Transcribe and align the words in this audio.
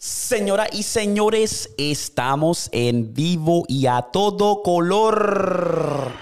Señoras 0.00 0.68
y 0.74 0.84
señores, 0.84 1.74
estamos 1.76 2.68
en 2.70 3.12
vivo 3.14 3.64
y 3.66 3.86
a 3.86 4.00
todo 4.00 4.62
color. 4.62 6.12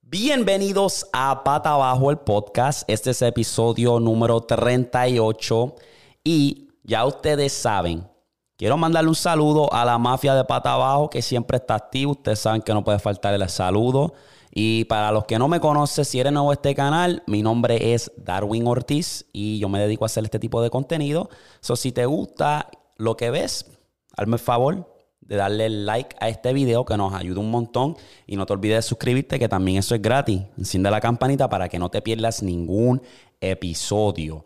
Bienvenidos 0.00 1.06
a 1.12 1.44
Pata 1.44 1.74
Abajo 1.74 2.10
el 2.10 2.16
podcast. 2.16 2.88
Este 2.88 3.10
es 3.10 3.20
episodio 3.20 4.00
número 4.00 4.40
38 4.40 5.74
y 6.24 6.68
ya 6.84 7.04
ustedes 7.04 7.52
saben, 7.52 8.08
quiero 8.56 8.78
mandarle 8.78 9.10
un 9.10 9.14
saludo 9.14 9.70
a 9.74 9.84
la 9.84 9.98
mafia 9.98 10.34
de 10.34 10.44
Pata 10.44 10.72
Abajo 10.72 11.10
que 11.10 11.20
siempre 11.20 11.58
está 11.58 11.74
activa. 11.74 12.12
Ustedes 12.12 12.38
saben 12.38 12.62
que 12.62 12.72
no 12.72 12.82
puede 12.82 12.98
faltar 12.98 13.34
el 13.34 13.46
saludo. 13.50 14.14
Y 14.56 14.84
para 14.84 15.10
los 15.10 15.24
que 15.24 15.36
no 15.36 15.48
me 15.48 15.58
conocen, 15.58 16.04
si 16.04 16.20
eres 16.20 16.32
nuevo 16.32 16.50
a 16.50 16.54
este 16.54 16.76
canal, 16.76 17.24
mi 17.26 17.42
nombre 17.42 17.92
es 17.92 18.12
Darwin 18.16 18.68
Ortiz 18.68 19.26
y 19.32 19.58
yo 19.58 19.68
me 19.68 19.80
dedico 19.80 20.04
a 20.04 20.06
hacer 20.06 20.22
este 20.22 20.38
tipo 20.38 20.62
de 20.62 20.70
contenido. 20.70 21.28
So, 21.60 21.74
si 21.74 21.90
te 21.90 22.06
gusta 22.06 22.70
lo 22.96 23.16
que 23.16 23.30
ves, 23.30 23.66
hazme 24.16 24.36
el 24.36 24.38
favor 24.38 24.94
de 25.22 25.36
darle 25.36 25.68
like 25.68 26.14
a 26.20 26.28
este 26.28 26.52
video 26.52 26.84
que 26.84 26.96
nos 26.96 27.14
ayuda 27.14 27.40
un 27.40 27.50
montón. 27.50 27.96
Y 28.28 28.36
no 28.36 28.46
te 28.46 28.52
olvides 28.52 28.76
de 28.76 28.82
suscribirte, 28.82 29.40
que 29.40 29.48
también 29.48 29.78
eso 29.78 29.96
es 29.96 30.02
gratis. 30.02 30.42
Enciende 30.56 30.88
la 30.88 31.00
campanita 31.00 31.48
para 31.48 31.68
que 31.68 31.80
no 31.80 31.90
te 31.90 32.00
pierdas 32.00 32.40
ningún 32.40 33.02
episodio. 33.40 34.44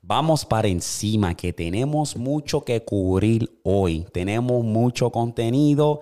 Vamos 0.00 0.46
para 0.46 0.68
encima, 0.68 1.34
que 1.34 1.52
tenemos 1.52 2.16
mucho 2.16 2.62
que 2.62 2.82
cubrir 2.82 3.60
hoy. 3.62 4.06
Tenemos 4.10 4.64
mucho 4.64 5.10
contenido 5.10 6.00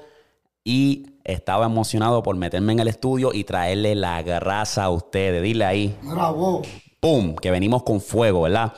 y 0.69 1.07
estaba 1.25 1.65
emocionado 1.65 2.23
por 2.23 2.37
meterme 2.37 2.75
en 2.75 2.81
el 2.81 2.89
estudio 2.89 3.33
y 3.33 3.45
traerle 3.45 3.95
la 3.95 4.21
grasa 4.21 4.85
a 4.85 4.91
ustedes. 4.91 5.43
Dile 5.43 5.65
ahí. 5.65 5.97
Bravo. 6.03 6.61
¡Pum! 7.01 7.35
Que 7.37 7.51
venimos 7.51 7.85
con 7.85 8.03
fuego, 8.03 8.43
¿verdad? 8.43 8.75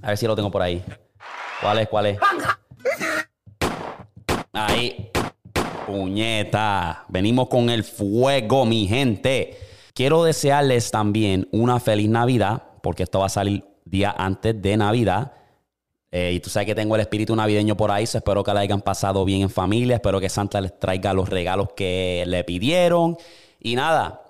A 0.00 0.06
ver 0.06 0.16
si 0.16 0.28
lo 0.28 0.36
tengo 0.36 0.52
por 0.52 0.62
ahí. 0.62 0.80
¿Cuál 1.60 1.78
es? 1.80 1.88
¿Cuál 1.88 2.06
es? 2.06 2.18
Ahí. 4.52 5.10
Puñeta. 5.88 7.04
Venimos 7.08 7.48
con 7.48 7.68
el 7.68 7.82
fuego, 7.82 8.64
mi 8.64 8.86
gente. 8.86 9.58
Quiero 9.94 10.22
desearles 10.22 10.92
también 10.92 11.48
una 11.50 11.80
feliz 11.80 12.08
Navidad, 12.08 12.62
porque 12.80 13.02
esto 13.02 13.18
va 13.18 13.26
a 13.26 13.28
salir 13.28 13.64
día 13.84 14.14
antes 14.16 14.62
de 14.62 14.76
Navidad. 14.76 15.32
Eh, 16.14 16.32
y 16.34 16.40
tú 16.40 16.50
sabes 16.50 16.66
que 16.66 16.74
tengo 16.74 16.94
el 16.94 17.00
espíritu 17.00 17.34
navideño 17.34 17.74
por 17.74 17.90
ahí, 17.90 18.06
so 18.06 18.18
espero 18.18 18.44
que 18.44 18.52
la 18.52 18.60
hayan 18.60 18.82
pasado 18.82 19.24
bien 19.24 19.40
en 19.40 19.50
familia, 19.50 19.96
espero 19.96 20.20
que 20.20 20.28
Santa 20.28 20.60
les 20.60 20.78
traiga 20.78 21.14
los 21.14 21.30
regalos 21.30 21.70
que 21.74 22.22
le 22.26 22.44
pidieron. 22.44 23.16
Y 23.58 23.76
nada, 23.76 24.22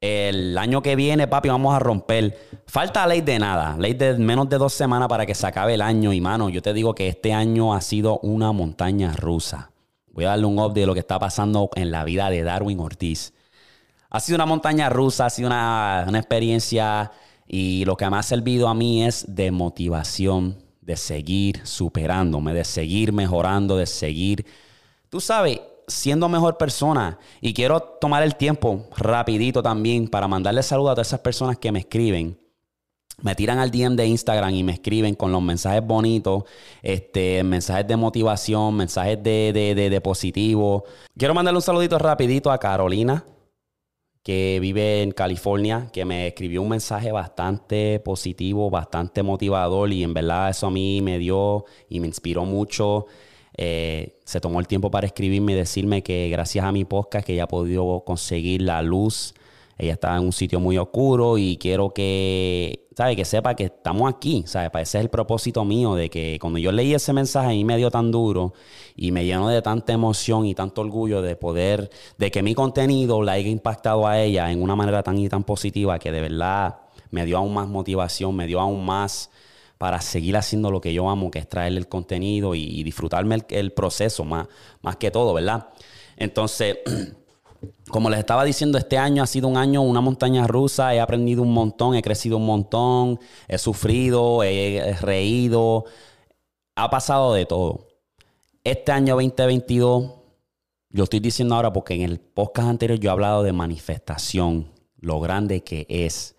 el 0.00 0.56
año 0.56 0.80
que 0.80 0.96
viene, 0.96 1.28
papi, 1.28 1.50
vamos 1.50 1.74
a 1.74 1.78
romper. 1.78 2.38
Falta 2.66 3.06
ley 3.06 3.20
de 3.20 3.38
nada, 3.38 3.76
ley 3.78 3.92
de 3.92 4.14
menos 4.16 4.48
de 4.48 4.56
dos 4.56 4.72
semanas 4.72 5.08
para 5.08 5.26
que 5.26 5.34
se 5.34 5.46
acabe 5.46 5.74
el 5.74 5.82
año. 5.82 6.14
Y 6.14 6.22
mano, 6.22 6.48
yo 6.48 6.62
te 6.62 6.72
digo 6.72 6.94
que 6.94 7.08
este 7.08 7.34
año 7.34 7.74
ha 7.74 7.82
sido 7.82 8.18
una 8.20 8.52
montaña 8.52 9.12
rusa. 9.12 9.70
Voy 10.12 10.24
a 10.24 10.28
darle 10.28 10.46
un 10.46 10.58
update 10.58 10.80
de 10.80 10.86
lo 10.86 10.94
que 10.94 11.00
está 11.00 11.18
pasando 11.18 11.68
en 11.74 11.90
la 11.90 12.04
vida 12.04 12.30
de 12.30 12.44
Darwin 12.44 12.80
Ortiz. 12.80 13.34
Ha 14.08 14.20
sido 14.20 14.36
una 14.36 14.46
montaña 14.46 14.88
rusa, 14.88 15.26
ha 15.26 15.30
sido 15.30 15.48
una, 15.48 16.06
una 16.08 16.18
experiencia 16.18 17.12
y 17.46 17.84
lo 17.84 17.98
que 17.98 18.08
me 18.08 18.16
ha 18.16 18.22
servido 18.22 18.68
a 18.68 18.74
mí 18.74 19.04
es 19.04 19.26
de 19.28 19.50
motivación 19.50 20.65
de 20.86 20.96
seguir 20.96 21.66
superándome, 21.66 22.54
de 22.54 22.64
seguir 22.64 23.12
mejorando, 23.12 23.76
de 23.76 23.86
seguir, 23.86 24.46
tú 25.08 25.20
sabes, 25.20 25.60
siendo 25.88 26.28
mejor 26.28 26.56
persona. 26.56 27.18
Y 27.40 27.52
quiero 27.52 27.80
tomar 27.80 28.22
el 28.22 28.36
tiempo 28.36 28.86
rapidito 28.96 29.64
también 29.64 30.06
para 30.06 30.28
mandarle 30.28 30.62
saludos 30.62 30.92
a 30.92 30.94
todas 30.94 31.08
esas 31.08 31.20
personas 31.20 31.58
que 31.58 31.72
me 31.72 31.80
escriben. 31.80 32.38
Me 33.20 33.34
tiran 33.34 33.58
al 33.58 33.72
DM 33.72 33.96
de 33.96 34.06
Instagram 34.06 34.54
y 34.54 34.62
me 34.62 34.72
escriben 34.72 35.16
con 35.16 35.32
los 35.32 35.42
mensajes 35.42 35.84
bonitos, 35.84 36.44
este, 36.82 37.42
mensajes 37.42 37.88
de 37.88 37.96
motivación, 37.96 38.76
mensajes 38.76 39.20
de, 39.20 39.50
de, 39.52 39.74
de, 39.74 39.90
de 39.90 40.00
positivo. 40.00 40.84
Quiero 41.18 41.34
mandarle 41.34 41.58
un 41.58 41.62
saludito 41.62 41.98
rapidito 41.98 42.52
a 42.52 42.58
Carolina, 42.58 43.24
que 44.26 44.58
vive 44.60 45.02
en 45.02 45.12
California, 45.12 45.88
que 45.92 46.04
me 46.04 46.26
escribió 46.26 46.60
un 46.60 46.70
mensaje 46.70 47.12
bastante 47.12 48.00
positivo, 48.00 48.70
bastante 48.70 49.22
motivador 49.22 49.92
y 49.92 50.02
en 50.02 50.14
verdad 50.14 50.50
eso 50.50 50.66
a 50.66 50.70
mí 50.72 51.00
me 51.00 51.20
dio 51.20 51.64
y 51.88 52.00
me 52.00 52.08
inspiró 52.08 52.44
mucho. 52.44 53.06
Eh, 53.56 54.18
se 54.24 54.40
tomó 54.40 54.58
el 54.58 54.66
tiempo 54.66 54.90
para 54.90 55.06
escribirme 55.06 55.52
y 55.52 55.54
decirme 55.54 56.02
que 56.02 56.28
gracias 56.28 56.64
a 56.64 56.72
mi 56.72 56.84
podcast 56.84 57.24
que 57.24 57.34
ella 57.34 57.44
ha 57.44 57.46
podido 57.46 58.02
conseguir 58.04 58.62
la 58.62 58.82
luz. 58.82 59.32
Ella 59.78 59.92
estaba 59.92 60.16
en 60.16 60.24
un 60.24 60.32
sitio 60.32 60.58
muy 60.58 60.76
oscuro 60.76 61.38
y 61.38 61.56
quiero 61.56 61.90
que, 61.90 62.85
¿sabe? 62.96 63.14
Que 63.14 63.26
sepa 63.26 63.54
que 63.54 63.64
estamos 63.64 64.10
aquí, 64.10 64.44
¿sabe? 64.46 64.70
Ese 64.80 64.98
es 64.98 65.04
el 65.04 65.10
propósito 65.10 65.64
mío 65.66 65.94
de 65.94 66.08
que 66.08 66.38
cuando 66.40 66.58
yo 66.58 66.72
leí 66.72 66.94
ese 66.94 67.12
mensaje 67.12 67.50
mí 67.50 67.62
me 67.62 67.76
dio 67.76 67.90
tan 67.90 68.10
duro 68.10 68.54
y 68.96 69.12
me 69.12 69.26
llenó 69.26 69.48
de 69.48 69.60
tanta 69.60 69.92
emoción 69.92 70.46
y 70.46 70.54
tanto 70.54 70.80
orgullo 70.80 71.20
de 71.20 71.36
poder, 71.36 71.90
de 72.16 72.30
que 72.30 72.42
mi 72.42 72.54
contenido 72.54 73.22
la 73.22 73.32
haya 73.32 73.50
impactado 73.50 74.06
a 74.06 74.18
ella 74.18 74.50
en 74.50 74.62
una 74.62 74.76
manera 74.76 75.02
tan 75.02 75.18
y 75.18 75.28
tan 75.28 75.44
positiva 75.44 75.98
que 75.98 76.10
de 76.10 76.22
verdad 76.22 76.76
me 77.10 77.26
dio 77.26 77.36
aún 77.36 77.52
más 77.52 77.68
motivación, 77.68 78.34
me 78.34 78.46
dio 78.46 78.60
aún 78.60 78.86
más 78.86 79.30
para 79.76 80.00
seguir 80.00 80.34
haciendo 80.38 80.70
lo 80.70 80.80
que 80.80 80.94
yo 80.94 81.10
amo, 81.10 81.30
que 81.30 81.38
es 81.38 81.48
traerle 81.48 81.80
el 81.80 81.88
contenido 81.88 82.54
y, 82.54 82.62
y 82.62 82.82
disfrutarme 82.82 83.34
el, 83.34 83.44
el 83.50 83.72
proceso 83.74 84.24
más, 84.24 84.48
más 84.80 84.96
que 84.96 85.10
todo, 85.10 85.34
¿verdad? 85.34 85.68
Entonces... 86.16 86.78
como 87.90 88.10
les 88.10 88.18
estaba 88.18 88.44
diciendo, 88.44 88.78
este 88.78 88.98
año 88.98 89.22
ha 89.22 89.26
sido 89.26 89.48
un 89.48 89.56
año, 89.56 89.82
una 89.82 90.00
montaña 90.00 90.46
rusa. 90.46 90.94
He 90.94 91.00
aprendido 91.00 91.42
un 91.42 91.52
montón, 91.52 91.94
he 91.94 92.02
crecido 92.02 92.36
un 92.36 92.46
montón, 92.46 93.20
he 93.48 93.58
sufrido, 93.58 94.42
he, 94.42 94.96
reído. 95.00 95.84
Ha 96.74 96.90
pasado 96.90 97.32
de 97.34 97.46
todo. 97.46 97.86
Este 98.64 98.92
año 98.92 99.14
2022, 99.14 100.12
lo 100.90 101.04
estoy 101.04 101.20
diciendo 101.20 101.54
ahora 101.54 101.72
porque 101.72 101.94
en 101.94 102.02
el 102.02 102.18
podcast 102.18 102.68
anterior 102.68 102.98
yo 102.98 103.10
he 103.10 103.12
hablado 103.12 103.42
de 103.42 103.52
manifestación, 103.52 104.72
lo 104.98 105.20
grande 105.20 105.62
que 105.62 105.86
es 105.88 106.36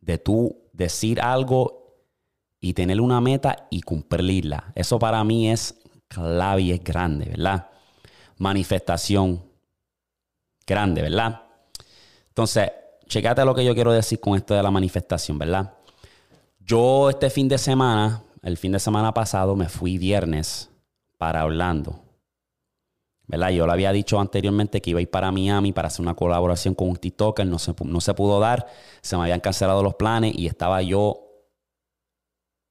de 0.00 0.18
tú 0.18 0.58
decir 0.72 1.20
algo 1.20 1.96
y 2.60 2.74
tener 2.74 3.00
una 3.00 3.20
meta 3.22 3.66
y 3.70 3.80
cumplirla. 3.80 4.72
Eso 4.74 4.98
para 4.98 5.24
mí 5.24 5.50
es 5.50 5.74
clave 6.08 6.62
y 6.62 6.72
es 6.72 6.84
grande, 6.84 7.24
¿verdad? 7.30 7.68
Manifestación 8.36 9.49
grande, 10.70 11.02
¿verdad? 11.02 11.42
Entonces, 12.28 12.70
checate 13.06 13.44
lo 13.44 13.54
que 13.54 13.64
yo 13.64 13.74
quiero 13.74 13.92
decir 13.92 14.20
con 14.20 14.36
esto 14.36 14.54
de 14.54 14.62
la 14.62 14.70
manifestación, 14.70 15.36
¿verdad? 15.36 15.74
Yo 16.60 17.10
este 17.10 17.28
fin 17.28 17.48
de 17.48 17.58
semana, 17.58 18.22
el 18.42 18.56
fin 18.56 18.70
de 18.70 18.78
semana 18.78 19.12
pasado, 19.12 19.56
me 19.56 19.68
fui 19.68 19.98
viernes 19.98 20.70
para 21.18 21.44
Orlando. 21.44 22.04
¿Verdad? 23.26 23.50
Yo 23.50 23.66
lo 23.66 23.72
había 23.72 23.92
dicho 23.92 24.18
anteriormente 24.20 24.80
que 24.80 24.90
iba 24.90 24.98
a 24.98 25.02
ir 25.02 25.10
para 25.10 25.30
Miami 25.32 25.72
para 25.72 25.88
hacer 25.88 26.02
una 26.02 26.14
colaboración 26.14 26.74
con 26.74 26.88
un 26.88 26.96
TikToker, 26.96 27.46
no 27.46 27.58
se, 27.58 27.74
no 27.84 28.00
se 28.00 28.14
pudo 28.14 28.38
dar, 28.40 28.66
se 29.02 29.16
me 29.16 29.22
habían 29.22 29.40
cancelado 29.40 29.82
los 29.82 29.94
planes 29.94 30.32
y 30.36 30.46
estaba 30.46 30.82
yo, 30.82 31.26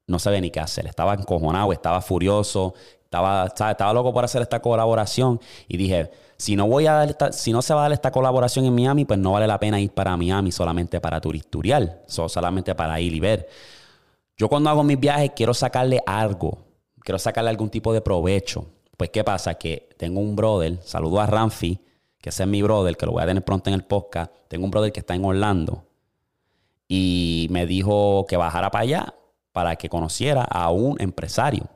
no 0.08 0.20
sabía 0.20 0.42
ni 0.42 0.52
qué 0.52 0.60
hacer, 0.60 0.88
estaba 0.88 1.14
encojonado, 1.14 1.72
estaba 1.72 2.02
furioso, 2.02 2.74
estaba, 3.04 3.46
estaba 3.46 3.94
loco 3.94 4.14
por 4.14 4.24
hacer 4.24 4.42
esta 4.42 4.62
colaboración 4.62 5.40
y 5.68 5.78
dije, 5.78 6.12
si 6.40 6.56
no 6.56 6.68
voy 6.68 6.88
a 6.88 6.94
dar 6.94 7.34
si 7.34 7.52
no 7.52 7.62
se 7.62 7.74
va 7.74 7.82
a 7.82 7.84
dar 7.84 7.92
esta 7.92 8.12
colaboración 8.12 8.66
en 8.66 8.74
Miami, 8.74 9.04
pues 9.04 9.20
no 9.20 9.34
vale 9.34 9.46
la 9.46 9.60
pena 9.60 9.80
ir 9.80 9.92
para 9.92 10.16
Miami 10.16 10.54
solamente 10.54 11.02
para 11.02 11.20
turisturial, 11.20 12.02
solamente 12.08 12.74
para 12.74 13.00
ir 13.02 13.14
y 13.14 13.20
ver. 13.20 13.50
Yo 14.38 14.48
cuando 14.48 14.70
hago 14.70 14.82
mis 14.84 14.98
viajes 14.98 15.32
quiero 15.36 15.54
sacarle 15.54 16.02
algo, 16.08 16.58
quiero 17.02 17.20
sacarle 17.20 17.50
algún 17.50 17.70
tipo 17.70 17.94
de 17.94 18.00
provecho. 18.00 18.66
Pues 18.96 19.10
¿qué 19.10 19.22
pasa? 19.24 19.56
Que 19.56 19.90
tengo 19.98 20.22
un 20.22 20.38
brother, 20.38 20.80
saludo 20.82 21.20
a 21.20 21.26
Ramfi, 21.26 21.78
que 22.22 22.30
ese 22.30 22.44
es 22.44 22.50
mi 22.50 22.62
brother, 22.62 22.96
que 22.96 23.06
lo 23.06 23.12
voy 23.12 23.24
a 23.24 23.26
tener 23.26 23.44
pronto 23.44 23.70
en 23.70 23.74
el 23.74 23.84
podcast. 23.84 24.32
Tengo 24.48 24.64
un 24.64 24.72
brother 24.72 24.94
que 24.94 25.02
está 25.02 25.16
en 25.16 25.26
Orlando 25.26 25.84
y 26.88 27.48
me 27.52 27.66
dijo 27.66 28.26
que 28.30 28.38
bajara 28.38 28.72
para 28.72 28.84
allá 28.84 29.14
para 29.52 29.76
que 29.76 29.90
conociera 29.90 30.44
a 30.44 30.72
un 30.72 30.96
empresario. 31.02 31.68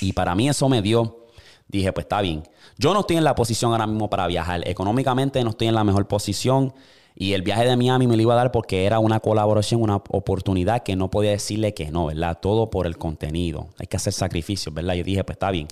Y 0.00 0.14
para 0.14 0.34
mí 0.34 0.48
eso 0.48 0.70
me 0.70 0.80
dio, 0.80 1.26
dije, 1.68 1.92
pues 1.92 2.04
está 2.04 2.20
bien. 2.20 2.42
Yo 2.76 2.94
no 2.94 3.00
estoy 3.00 3.16
en 3.16 3.24
la 3.24 3.34
posición 3.34 3.72
ahora 3.72 3.86
mismo 3.86 4.10
para 4.10 4.26
viajar. 4.26 4.66
Económicamente 4.66 5.42
no 5.44 5.50
estoy 5.50 5.68
en 5.68 5.74
la 5.74 5.84
mejor 5.84 6.08
posición. 6.08 6.74
Y 7.14 7.32
el 7.32 7.42
viaje 7.42 7.64
de 7.64 7.76
Miami 7.76 8.06
me 8.06 8.16
lo 8.16 8.22
iba 8.22 8.34
a 8.34 8.36
dar 8.36 8.52
porque 8.52 8.86
era 8.86 9.00
una 9.00 9.18
colaboración, 9.18 9.82
una 9.82 9.96
oportunidad 9.96 10.84
que 10.84 10.94
no 10.94 11.10
podía 11.10 11.32
decirle 11.32 11.74
que 11.74 11.90
no, 11.90 12.06
¿verdad? 12.06 12.38
Todo 12.40 12.70
por 12.70 12.86
el 12.86 12.96
contenido. 12.96 13.68
Hay 13.78 13.88
que 13.88 13.96
hacer 13.96 14.12
sacrificios, 14.12 14.72
¿verdad? 14.72 14.94
Yo 14.94 15.02
dije, 15.02 15.24
pues 15.24 15.34
está 15.34 15.50
bien. 15.50 15.66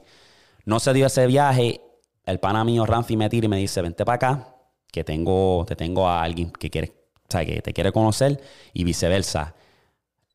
No 0.65 0.81
se 0.81 0.93
dio 0.93 1.07
ese 1.07 1.27
viaje. 1.27 1.81
El 2.25 2.41
pana 2.41 2.65
mío, 2.65 2.85
Ramfi, 2.85 3.17
me 3.17 3.29
tira 3.29 3.47
y 3.47 3.49
me 3.49 3.59
dice, 3.59 3.81
vente 3.81 4.05
para 4.05 4.17
acá, 4.17 4.57
que 4.91 5.05
tengo, 5.05 5.65
te 5.69 5.77
tengo 5.77 6.09
a 6.09 6.25
alguien 6.25 6.51
que 6.51 6.69
quiere, 6.69 6.93
o 7.19 7.31
sea, 7.31 7.47
que 7.47 7.63
te 7.63 7.73
quiere 7.73 7.93
conocer 7.93 8.41
y 8.73 8.83
viceversa. 8.83 9.55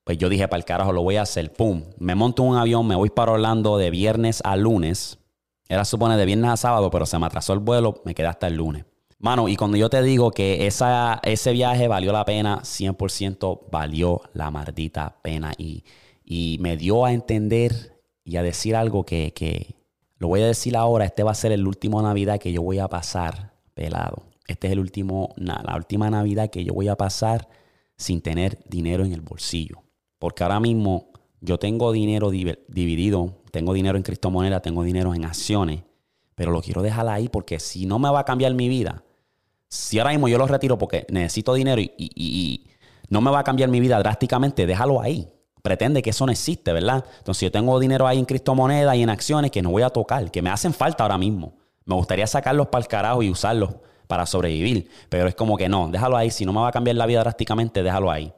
Pues 0.06 0.18
yo 0.18 0.30
dije, 0.30 0.48
para 0.48 0.60
el 0.60 0.66
carajo, 0.66 0.94
lo 0.94 1.04
voy 1.04 1.18
a 1.18 1.24
hacer. 1.24 1.52
Pum. 1.52 1.84
Me 1.98 2.16
monto 2.16 2.44
un 2.44 2.56
avión, 2.56 2.88
me 2.88 2.96
voy 2.96 3.10
para 3.10 3.34
Orlando 3.34 3.78
de 3.78 3.92
viernes 3.92 4.42
a 4.46 4.56
lunes. 4.56 5.18
Era 5.68 5.86
supone 5.86 6.18
de 6.18 6.25
viernes 6.25 6.52
a 6.52 6.58
sábado, 6.58 6.92
pero 6.92 7.06
se 7.06 7.18
me 7.18 7.25
atrasó 7.25 7.54
el 7.54 7.60
vuelo, 7.60 8.02
me 8.06 8.13
quedé 8.13 8.28
hasta 8.28 8.48
el 8.48 8.56
lunes. 8.56 8.86
Mano, 9.19 9.48
y 9.48 9.56
cuando 9.56 9.78
yo 9.78 9.90
te 9.90 10.02
digo 10.02 10.31
que 10.31 10.66
esa, 10.66 11.19
ese 11.24 11.52
viaje 11.52 11.88
valió 11.88 12.12
la 12.12 12.25
pena, 12.25 12.62
100% 12.63 13.69
valió 13.72 14.22
la 14.34 14.50
maldita 14.50 15.18
pena. 15.22 15.54
Y, 15.58 15.84
y, 16.25 16.58
me 16.60 16.75
dio 16.75 17.06
a 17.06 17.13
entender 17.13 18.00
y 18.24 18.38
a 18.38 18.44
decir 18.44 18.75
algo 18.75 19.06
que, 19.06 19.31
que, 19.34 19.75
lo 20.18 20.28
voy 20.28 20.42
a 20.42 20.48
decir 20.48 20.75
ahora, 20.75 21.06
este 21.06 21.24
va 21.24 21.31
a 21.31 21.36
ser 21.36 21.52
el 21.52 21.68
último 21.68 22.02
Navidad 22.02 22.40
que 22.40 22.52
yo 22.52 22.62
voy 22.62 22.80
a 22.80 22.88
pasar 22.88 23.54
pelado. 23.74 24.24
Este 24.48 24.68
es 24.68 24.74
el 24.74 24.80
último, 24.80 25.34
la 25.38 25.75
última 25.75 26.10
Navidad 26.10 26.50
que 26.50 26.63
yo 26.63 26.74
voy 26.74 26.88
a 26.88 26.96
pasar 26.96 27.48
sin 27.98 28.22
tener 28.22 28.60
dinero 28.68 29.06
en 29.06 29.13
el 29.13 29.22
bolsillo. 29.22 29.84
Porque 30.19 30.44
ahora 30.44 30.60
mismo 30.60 31.12
yo 31.40 31.58
tengo 31.58 31.92
dinero 31.92 32.30
dividido, 32.30 33.40
tengo 33.51 33.74
dinero 33.74 33.98
en 33.98 34.03
criptomonedas, 34.03 34.62
tengo 34.62 34.83
dinero 34.83 35.13
en 35.13 35.25
acciones, 35.25 35.81
pero 36.36 36.51
lo 36.51 36.62
quiero 36.62 36.81
dejar 36.81 37.07
ahí 37.07 37.30
porque 37.30 37.59
si 37.59 37.86
no 37.86 38.00
me 38.00 38.09
va 38.09 38.21
a 38.21 38.25
cambiar 38.25 38.53
mi 38.53 38.68
vida, 38.69 39.03
si 39.68 40.00
ahora 40.00 40.12
mismo 40.12 40.27
yo 40.27 40.38
lo 40.38 40.48
retiro 40.48 40.77
porque 40.77 41.06
necesito 41.09 41.53
dinero 41.53 41.81
y, 41.81 42.68
no 43.09 43.19
me 43.19 43.30
va 43.30 43.39
a 43.39 43.44
cambiar 43.44 43.69
mi 43.69 43.81
vida 43.81 44.00
drásticamente, 44.00 44.65
déjalo 44.65 45.01
ahí. 45.01 45.27
Pretende 45.62 46.01
que 46.01 46.12
eso 46.12 46.25
no 46.25 46.31
existe, 46.31 46.71
¿verdad? 46.71 47.03
Entonces 47.18 47.42
yo 47.42 47.51
tengo 47.51 47.77
dinero 47.77 48.07
ahí 48.07 48.18
en 48.18 48.24
criptomonedas 48.24 48.95
y 48.95 49.03
en 49.03 49.09
acciones 49.09 49.51
que 49.51 49.62
no 49.62 49.69
voy 49.69 49.83
a 49.83 49.89
tocar, 49.89 50.31
que 50.31 50.42
me 50.42 50.50
hacen 50.50 50.74
falta 50.74 51.03
ahora 51.03 51.18
mismo. 51.18 51.57
Me 51.83 51.94
gustaría 51.95 52.25
sacarlos 52.25 52.68
para 52.68 52.83
el 52.83 52.88
carajo 52.88 53.21
y 53.21 53.30
usarlos 53.30 53.75
para 54.07 54.25
sobrevivir, 54.25 54.89
pero 55.09 55.27
es 55.27 55.36
como 55.36 55.57
que 55.57 55.68
no, 55.68 55.89
déjalo 55.89 56.15
ahí. 56.15 56.31
Si 56.31 56.45
no 56.45 56.53
me 56.53 56.62
va 56.62 56.69
a 56.69 56.71
cambiar 56.71 56.95
la 56.95 57.06
vida 57.06 57.19
drásticamente, 57.19 57.83
déjalo 57.83 58.09
ahí. 58.09 58.33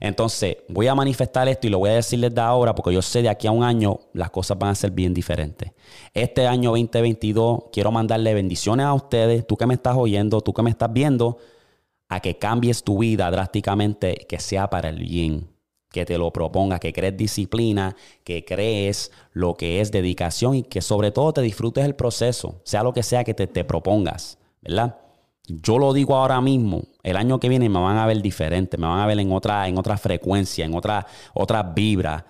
Entonces, 0.00 0.56
voy 0.68 0.86
a 0.86 0.94
manifestar 0.94 1.46
esto 1.46 1.66
y 1.66 1.70
lo 1.70 1.78
voy 1.78 1.90
a 1.90 1.94
decir 1.94 2.18
desde 2.18 2.40
ahora 2.40 2.74
porque 2.74 2.94
yo 2.94 3.02
sé 3.02 3.20
de 3.20 3.28
aquí 3.28 3.46
a 3.46 3.52
un 3.52 3.62
año 3.62 4.00
las 4.14 4.30
cosas 4.30 4.58
van 4.58 4.70
a 4.70 4.74
ser 4.74 4.90
bien 4.92 5.12
diferentes. 5.12 5.72
Este 6.14 6.46
año 6.46 6.70
2022 6.70 7.64
quiero 7.70 7.92
mandarle 7.92 8.32
bendiciones 8.32 8.86
a 8.86 8.94
ustedes, 8.94 9.46
tú 9.46 9.58
que 9.58 9.66
me 9.66 9.74
estás 9.74 9.96
oyendo, 9.96 10.40
tú 10.40 10.54
que 10.54 10.62
me 10.62 10.70
estás 10.70 10.90
viendo, 10.90 11.36
a 12.08 12.20
que 12.20 12.38
cambies 12.38 12.82
tu 12.82 12.98
vida 12.98 13.30
drásticamente, 13.30 14.14
que 14.26 14.40
sea 14.40 14.70
para 14.70 14.88
el 14.88 15.00
bien, 15.00 15.48
que 15.92 16.06
te 16.06 16.16
lo 16.16 16.32
propongas, 16.32 16.80
que 16.80 16.94
crees 16.94 17.16
disciplina, 17.16 17.94
que 18.24 18.44
crees 18.44 19.12
lo 19.32 19.54
que 19.54 19.82
es 19.82 19.92
dedicación 19.92 20.54
y 20.54 20.62
que 20.62 20.80
sobre 20.80 21.10
todo 21.10 21.34
te 21.34 21.42
disfrutes 21.42 21.84
el 21.84 21.94
proceso, 21.94 22.62
sea 22.64 22.82
lo 22.82 22.94
que 22.94 23.02
sea 23.02 23.22
que 23.22 23.34
te, 23.34 23.46
te 23.46 23.64
propongas, 23.64 24.38
¿verdad? 24.62 24.96
Yo 25.62 25.78
lo 25.78 25.92
digo 25.92 26.14
ahora 26.14 26.40
mismo, 26.40 26.82
el 27.02 27.16
año 27.16 27.40
que 27.40 27.48
viene 27.48 27.68
me 27.68 27.80
van 27.80 27.96
a 27.96 28.06
ver 28.06 28.22
diferente, 28.22 28.76
me 28.76 28.86
van 28.86 29.00
a 29.00 29.06
ver 29.06 29.18
en 29.18 29.32
otra, 29.32 29.66
en 29.66 29.78
otra 29.78 29.96
frecuencia, 29.96 30.64
en 30.64 30.74
otra, 30.74 31.06
otra 31.34 31.62
vibra, 31.62 32.24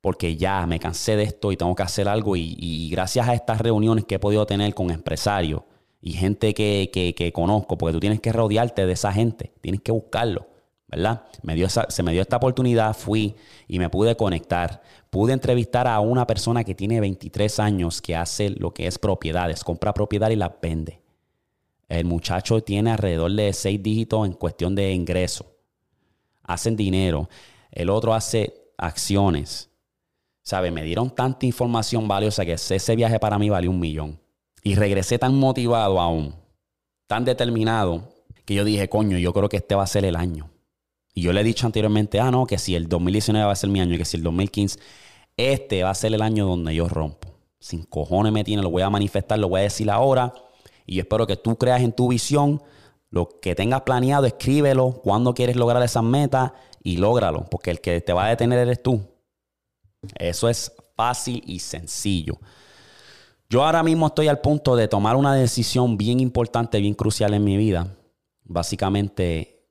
porque 0.00 0.36
ya 0.36 0.66
me 0.66 0.78
cansé 0.78 1.16
de 1.16 1.24
esto 1.24 1.52
y 1.52 1.56
tengo 1.56 1.74
que 1.74 1.82
hacer 1.82 2.08
algo. 2.08 2.36
Y, 2.36 2.88
gracias 2.90 3.28
a 3.28 3.34
estas 3.34 3.60
reuniones 3.60 4.04
que 4.04 4.14
he 4.14 4.18
podido 4.18 4.46
tener 4.46 4.72
con 4.74 4.90
empresarios 4.90 5.62
y 6.00 6.12
gente 6.12 6.54
que, 6.54 7.32
conozco, 7.34 7.76
porque 7.76 7.92
tú 7.92 8.00
tienes 8.00 8.20
que 8.20 8.32
rodearte 8.32 8.86
de 8.86 8.92
esa 8.92 9.12
gente, 9.12 9.52
tienes 9.60 9.82
que 9.82 9.92
buscarlo, 9.92 10.46
¿verdad? 10.86 11.24
Me 11.42 11.54
dio 11.54 11.68
se 11.68 12.02
me 12.02 12.12
dio 12.12 12.22
esta 12.22 12.36
oportunidad, 12.36 12.96
fui 12.96 13.34
y 13.66 13.78
me 13.78 13.90
pude 13.90 14.16
conectar. 14.16 14.80
Pude 15.10 15.32
entrevistar 15.32 15.86
a 15.86 16.00
una 16.00 16.26
persona 16.26 16.64
que 16.64 16.74
tiene 16.74 17.00
23 17.00 17.60
años 17.60 18.00
que 18.00 18.16
hace 18.16 18.50
lo 18.50 18.72
que 18.72 18.86
es 18.86 18.98
propiedades, 18.98 19.64
compra 19.64 19.92
propiedad 19.92 20.30
y 20.30 20.36
la 20.36 20.56
vende. 20.62 21.00
El 21.88 22.04
muchacho 22.04 22.62
tiene 22.62 22.90
alrededor 22.90 23.32
de 23.32 23.52
seis 23.52 23.82
dígitos 23.82 24.26
en 24.26 24.34
cuestión 24.34 24.74
de 24.74 24.92
ingreso. 24.92 25.46
Hacen 26.42 26.76
dinero. 26.76 27.28
El 27.70 27.88
otro 27.88 28.14
hace 28.14 28.72
acciones. 28.76 29.70
¿Sabe? 30.42 30.70
Me 30.70 30.82
dieron 30.82 31.10
tanta 31.10 31.46
información 31.46 32.06
valiosa 32.06 32.44
que 32.44 32.52
ese 32.52 32.96
viaje 32.96 33.18
para 33.18 33.38
mí 33.38 33.48
valió 33.48 33.70
un 33.70 33.80
millón. 33.80 34.20
Y 34.62 34.74
regresé 34.74 35.18
tan 35.18 35.34
motivado 35.34 36.00
aún, 36.00 36.34
tan 37.06 37.24
determinado, 37.24 38.12
que 38.44 38.54
yo 38.54 38.64
dije, 38.64 38.88
coño, 38.88 39.18
yo 39.18 39.32
creo 39.32 39.48
que 39.48 39.58
este 39.58 39.74
va 39.74 39.82
a 39.82 39.86
ser 39.86 40.04
el 40.04 40.16
año. 40.16 40.50
Y 41.14 41.22
yo 41.22 41.32
le 41.32 41.40
he 41.40 41.44
dicho 41.44 41.66
anteriormente, 41.66 42.20
ah, 42.20 42.30
no, 42.30 42.46
que 42.46 42.58
si 42.58 42.74
el 42.74 42.88
2019 42.88 43.46
va 43.46 43.52
a 43.52 43.56
ser 43.56 43.70
mi 43.70 43.80
año, 43.80 43.94
y 43.94 43.98
que 43.98 44.04
si 44.04 44.16
el 44.16 44.22
2015, 44.22 44.78
este 45.36 45.82
va 45.82 45.90
a 45.90 45.94
ser 45.94 46.12
el 46.12 46.22
año 46.22 46.46
donde 46.46 46.74
yo 46.74 46.88
rompo. 46.88 47.28
Sin 47.60 47.84
cojones 47.84 48.32
me 48.32 48.44
tiene, 48.44 48.62
lo 48.62 48.70
voy 48.70 48.82
a 48.82 48.90
manifestar, 48.90 49.38
lo 49.38 49.48
voy 49.48 49.60
a 49.60 49.64
decir 49.64 49.90
ahora 49.90 50.32
y 50.88 51.00
espero 51.00 51.26
que 51.26 51.36
tú 51.36 51.56
creas 51.56 51.82
en 51.82 51.92
tu 51.92 52.08
visión, 52.08 52.62
lo 53.10 53.28
que 53.40 53.54
tengas 53.54 53.82
planeado, 53.82 54.24
escríbelo, 54.24 55.00
cuándo 55.04 55.34
quieres 55.34 55.54
lograr 55.54 55.82
esas 55.82 56.02
metas 56.02 56.52
y 56.82 56.96
lógralo, 56.96 57.44
porque 57.50 57.70
el 57.70 57.80
que 57.82 58.00
te 58.00 58.14
va 58.14 58.24
a 58.24 58.30
detener 58.30 58.58
eres 58.58 58.82
tú. 58.82 59.02
Eso 60.18 60.48
es 60.48 60.72
fácil 60.96 61.42
y 61.46 61.58
sencillo. 61.58 62.38
Yo 63.50 63.64
ahora 63.64 63.82
mismo 63.82 64.06
estoy 64.06 64.28
al 64.28 64.40
punto 64.40 64.76
de 64.76 64.88
tomar 64.88 65.16
una 65.16 65.34
decisión 65.34 65.98
bien 65.98 66.20
importante, 66.20 66.80
bien 66.80 66.94
crucial 66.94 67.34
en 67.34 67.44
mi 67.44 67.58
vida. 67.58 67.94
Básicamente, 68.44 69.66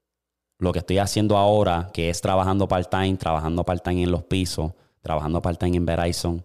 lo 0.60 0.72
que 0.72 0.80
estoy 0.80 1.00
haciendo 1.00 1.36
ahora, 1.36 1.90
que 1.94 2.12
es 2.12 2.22
trabajando 2.22 2.68
part-time, 2.68 3.18
trabajando 3.18 3.64
part-time 3.64 4.04
en 4.04 4.12
los 4.12 4.24
pisos, 4.24 4.72
trabajando 5.02 5.42
part-time 5.42 5.78
en 5.78 5.86
Verizon, 5.86 6.44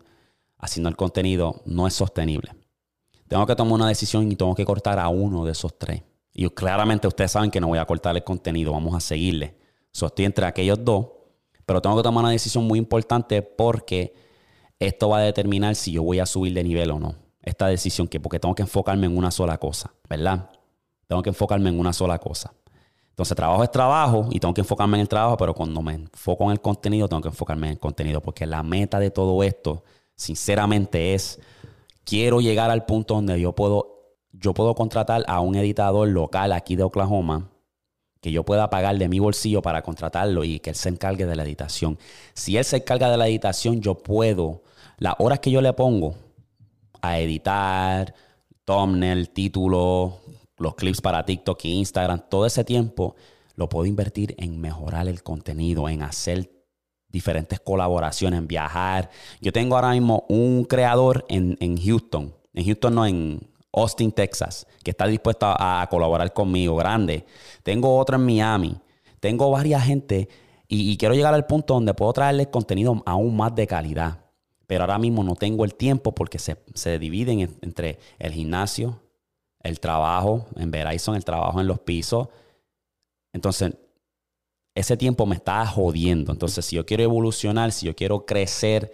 haciendo 0.56 0.88
el 0.88 0.96
contenido, 0.96 1.60
no 1.66 1.86
es 1.86 1.92
sostenible 1.92 2.61
tengo 3.32 3.46
que 3.46 3.56
tomar 3.56 3.72
una 3.72 3.88
decisión 3.88 4.30
y 4.30 4.36
tengo 4.36 4.54
que 4.54 4.66
cortar 4.66 4.98
a 4.98 5.08
uno 5.08 5.46
de 5.46 5.52
esos 5.52 5.78
tres. 5.78 6.02
Y 6.34 6.46
claramente 6.50 7.08
ustedes 7.08 7.32
saben 7.32 7.50
que 7.50 7.62
no 7.62 7.68
voy 7.68 7.78
a 7.78 7.86
cortar 7.86 8.14
el 8.14 8.22
contenido, 8.22 8.72
vamos 8.72 8.94
a 8.94 9.00
seguirle. 9.00 9.56
So, 9.90 10.04
estoy 10.04 10.26
entre 10.26 10.44
aquellos 10.44 10.84
dos, 10.84 11.06
pero 11.64 11.80
tengo 11.80 11.96
que 11.96 12.02
tomar 12.02 12.24
una 12.24 12.32
decisión 12.32 12.64
muy 12.64 12.78
importante 12.78 13.40
porque 13.40 14.12
esto 14.78 15.08
va 15.08 15.18
a 15.18 15.20
determinar 15.22 15.76
si 15.76 15.92
yo 15.92 16.02
voy 16.02 16.18
a 16.18 16.26
subir 16.26 16.52
de 16.52 16.62
nivel 16.62 16.90
o 16.90 16.98
no. 16.98 17.14
Esta 17.40 17.68
decisión, 17.68 18.06
que 18.06 18.20
porque 18.20 18.38
tengo 18.38 18.54
que 18.54 18.62
enfocarme 18.62 19.06
en 19.06 19.16
una 19.16 19.30
sola 19.30 19.56
cosa, 19.56 19.94
¿verdad? 20.10 20.50
Tengo 21.06 21.22
que 21.22 21.30
enfocarme 21.30 21.70
en 21.70 21.80
una 21.80 21.94
sola 21.94 22.18
cosa. 22.18 22.52
Entonces, 23.08 23.34
trabajo 23.34 23.64
es 23.64 23.70
trabajo 23.70 24.28
y 24.30 24.40
tengo 24.40 24.52
que 24.52 24.60
enfocarme 24.60 24.98
en 24.98 25.02
el 25.02 25.08
trabajo, 25.08 25.38
pero 25.38 25.54
cuando 25.54 25.80
me 25.80 25.94
enfoco 25.94 26.44
en 26.44 26.50
el 26.50 26.60
contenido, 26.60 27.08
tengo 27.08 27.22
que 27.22 27.28
enfocarme 27.28 27.68
en 27.68 27.72
el 27.72 27.78
contenido, 27.78 28.20
porque 28.20 28.44
la 28.44 28.62
meta 28.62 28.98
de 28.98 29.10
todo 29.10 29.42
esto, 29.42 29.84
sinceramente, 30.16 31.14
es 31.14 31.40
quiero 32.04 32.40
llegar 32.40 32.70
al 32.70 32.84
punto 32.84 33.14
donde 33.14 33.40
yo 33.40 33.54
puedo, 33.54 34.16
yo 34.32 34.54
puedo 34.54 34.74
contratar 34.74 35.24
a 35.26 35.40
un 35.40 35.54
editador 35.54 36.08
local 36.08 36.52
aquí 36.52 36.76
de 36.76 36.82
Oklahoma 36.82 37.50
que 38.20 38.30
yo 38.30 38.44
pueda 38.44 38.70
pagar 38.70 38.96
de 38.98 39.08
mi 39.08 39.18
bolsillo 39.18 39.62
para 39.62 39.82
contratarlo 39.82 40.44
y 40.44 40.60
que 40.60 40.70
él 40.70 40.76
se 40.76 40.88
encargue 40.88 41.26
de 41.26 41.34
la 41.34 41.42
editación. 41.42 41.98
Si 42.34 42.56
él 42.56 42.64
se 42.64 42.76
encarga 42.76 43.10
de 43.10 43.16
la 43.16 43.26
editación, 43.26 43.80
yo 43.80 43.96
puedo, 43.96 44.62
las 44.98 45.14
horas 45.18 45.40
que 45.40 45.50
yo 45.50 45.60
le 45.60 45.72
pongo 45.72 46.14
a 47.00 47.18
editar, 47.18 48.14
thumbnail, 48.64 49.28
título, 49.30 50.20
los 50.56 50.76
clips 50.76 51.00
para 51.00 51.24
TikTok 51.24 51.64
e 51.64 51.68
Instagram, 51.68 52.22
todo 52.30 52.46
ese 52.46 52.62
tiempo 52.62 53.16
lo 53.56 53.68
puedo 53.68 53.86
invertir 53.86 54.36
en 54.38 54.60
mejorar 54.60 55.08
el 55.08 55.24
contenido, 55.24 55.88
en 55.88 56.02
hacer 56.02 56.61
diferentes 57.12 57.60
colaboraciones, 57.60 58.38
en 58.38 58.48
viajar. 58.48 59.10
Yo 59.40 59.52
tengo 59.52 59.76
ahora 59.76 59.90
mismo 59.90 60.24
un 60.28 60.64
creador 60.64 61.24
en, 61.28 61.56
Houston, 61.76 62.34
en 62.54 62.64
Houston 62.64 62.94
no, 62.94 63.06
en 63.06 63.40
Austin, 63.72 64.12
Texas, 64.12 64.66
que 64.82 64.90
está 64.90 65.06
dispuesto 65.06 65.46
a, 65.46 65.86
colaborar 65.90 66.32
conmigo, 66.32 66.76
grande. 66.76 67.24
Tengo 67.62 67.96
otro 67.96 68.16
en 68.16 68.26
Miami. 68.26 68.76
Tengo 69.20 69.50
varias 69.50 69.84
gente 69.84 70.28
y, 70.66 70.96
quiero 70.96 71.14
llegar 71.14 71.34
al 71.34 71.46
punto 71.46 71.74
donde 71.74 71.94
puedo 71.94 72.12
traerles 72.12 72.48
contenido 72.48 73.02
aún 73.04 73.36
más 73.36 73.54
de 73.54 73.66
calidad. 73.66 74.20
Pero 74.66 74.84
ahora 74.84 74.98
mismo 74.98 75.22
no 75.22 75.36
tengo 75.36 75.64
el 75.64 75.74
tiempo 75.74 76.14
porque 76.14 76.38
se, 76.38 76.56
se 76.74 76.98
dividen 76.98 77.40
entre 77.60 77.98
el 78.18 78.32
gimnasio, 78.32 79.00
el 79.60 79.80
trabajo 79.80 80.46
en 80.56 80.70
Verizon, 80.70 81.14
el 81.14 81.24
trabajo 81.24 81.60
en 81.60 81.66
los 81.66 81.78
pisos. 81.80 82.28
Entonces, 83.34 83.74
ese 84.74 84.96
tiempo 84.96 85.26
me 85.26 85.36
está 85.36 85.66
jodiendo. 85.66 86.32
Entonces, 86.32 86.64
si 86.64 86.76
yo 86.76 86.86
quiero 86.86 87.02
evolucionar, 87.02 87.72
si 87.72 87.86
yo 87.86 87.94
quiero 87.94 88.24
crecer, 88.24 88.92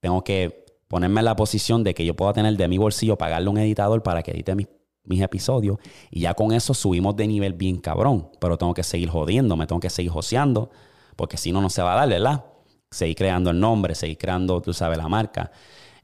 tengo 0.00 0.22
que 0.22 0.64
ponerme 0.88 1.20
en 1.20 1.24
la 1.24 1.36
posición 1.36 1.84
de 1.84 1.94
que 1.94 2.04
yo 2.04 2.14
pueda 2.14 2.32
tener 2.32 2.56
de 2.56 2.68
mi 2.68 2.78
bolsillo, 2.78 3.16
pagarle 3.16 3.48
un 3.48 3.58
editador 3.58 4.02
para 4.02 4.22
que 4.22 4.32
edite 4.32 4.54
mis, 4.54 4.66
episodios. 5.22 5.78
Y 6.10 6.20
ya 6.20 6.34
con 6.34 6.52
eso 6.52 6.74
subimos 6.74 7.16
de 7.16 7.26
nivel 7.26 7.54
bien 7.54 7.78
cabrón. 7.78 8.30
Pero 8.40 8.58
tengo 8.58 8.74
que 8.74 8.82
seguir 8.82 9.08
jodiendo, 9.08 9.56
me 9.56 9.66
tengo 9.66 9.80
que 9.80 9.90
seguir 9.90 10.12
joseando, 10.12 10.70
porque 11.16 11.36
si 11.36 11.52
no, 11.52 11.60
no 11.60 11.70
se 11.70 11.82
va 11.82 11.94
a 11.94 11.96
dar, 11.96 12.08
¿verdad? 12.08 12.44
Seguir 12.90 13.16
creando 13.16 13.50
el 13.50 13.58
nombre, 13.58 13.94
seguir 13.94 14.18
creando, 14.18 14.60
tú 14.60 14.72
sabes, 14.72 14.98
la 14.98 15.08
marca. 15.08 15.50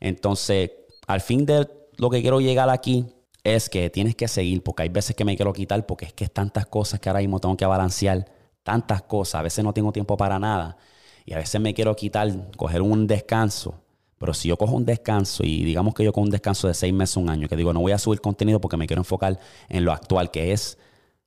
Entonces, 0.01 0.71
al 1.07 1.21
fin 1.21 1.47
de 1.47 1.69
lo 1.99 2.11
que 2.11 2.21
quiero 2.21 2.41
llegar 2.41 2.71
aquí 2.71 3.07
es 3.45 3.69
que 3.69 3.91
tienes 3.91 4.17
que 4.17 4.27
seguir, 4.27 4.63
porque 4.63 4.83
hay 4.85 4.89
veces 4.89 5.15
que 5.15 5.25
me 5.25 5.37
quiero 5.37 5.53
quitar, 5.53 5.87
porque 5.87 6.07
es 6.07 6.13
que 6.13 6.25
es 6.25 6.33
tantas 6.33 6.67
cosas 6.67 6.99
que 6.99 7.09
ahora 7.09 7.21
mismo 7.21 7.39
tengo 7.39 7.57
que 7.57 7.67
balancear 7.67 8.36
tantas 8.67 9.03
cosas, 9.03 9.37
a 9.37 9.43
veces 9.43 9.65
no 9.65 9.73
tengo 9.73 9.93
tiempo 9.93 10.17
para 10.17 10.41
nada 10.41 10.77
y 11.25 11.33
a 11.35 11.39
veces 11.39 11.61
me 11.61 11.73
quiero 11.73 11.95
quitar, 11.95 12.29
coger 12.57 12.83
un 12.83 13.07
descanso. 13.07 13.81
Pero 14.19 14.35
si 14.35 14.49
yo 14.49 14.57
cojo 14.57 14.75
un 14.75 14.85
descanso 14.85 15.45
y 15.45 15.63
digamos 15.63 15.95
que 15.95 16.03
yo 16.03 16.13
cojo 16.13 16.25
un 16.25 16.31
descanso 16.31 16.67
de 16.67 16.75
seis 16.75 16.93
meses, 16.93 17.17
un 17.17 17.31
año, 17.31 17.49
que 17.49 17.55
digo, 17.55 17.73
no 17.73 17.81
voy 17.81 17.93
a 17.93 17.99
subir 17.99 18.21
contenido 18.21 18.61
porque 18.61 18.77
me 18.77 18.89
quiero 18.89 19.01
enfocar 19.01 19.39
en 19.69 19.85
lo 19.85 19.93
actual, 19.93 20.33
que 20.33 20.53
es 20.53 20.79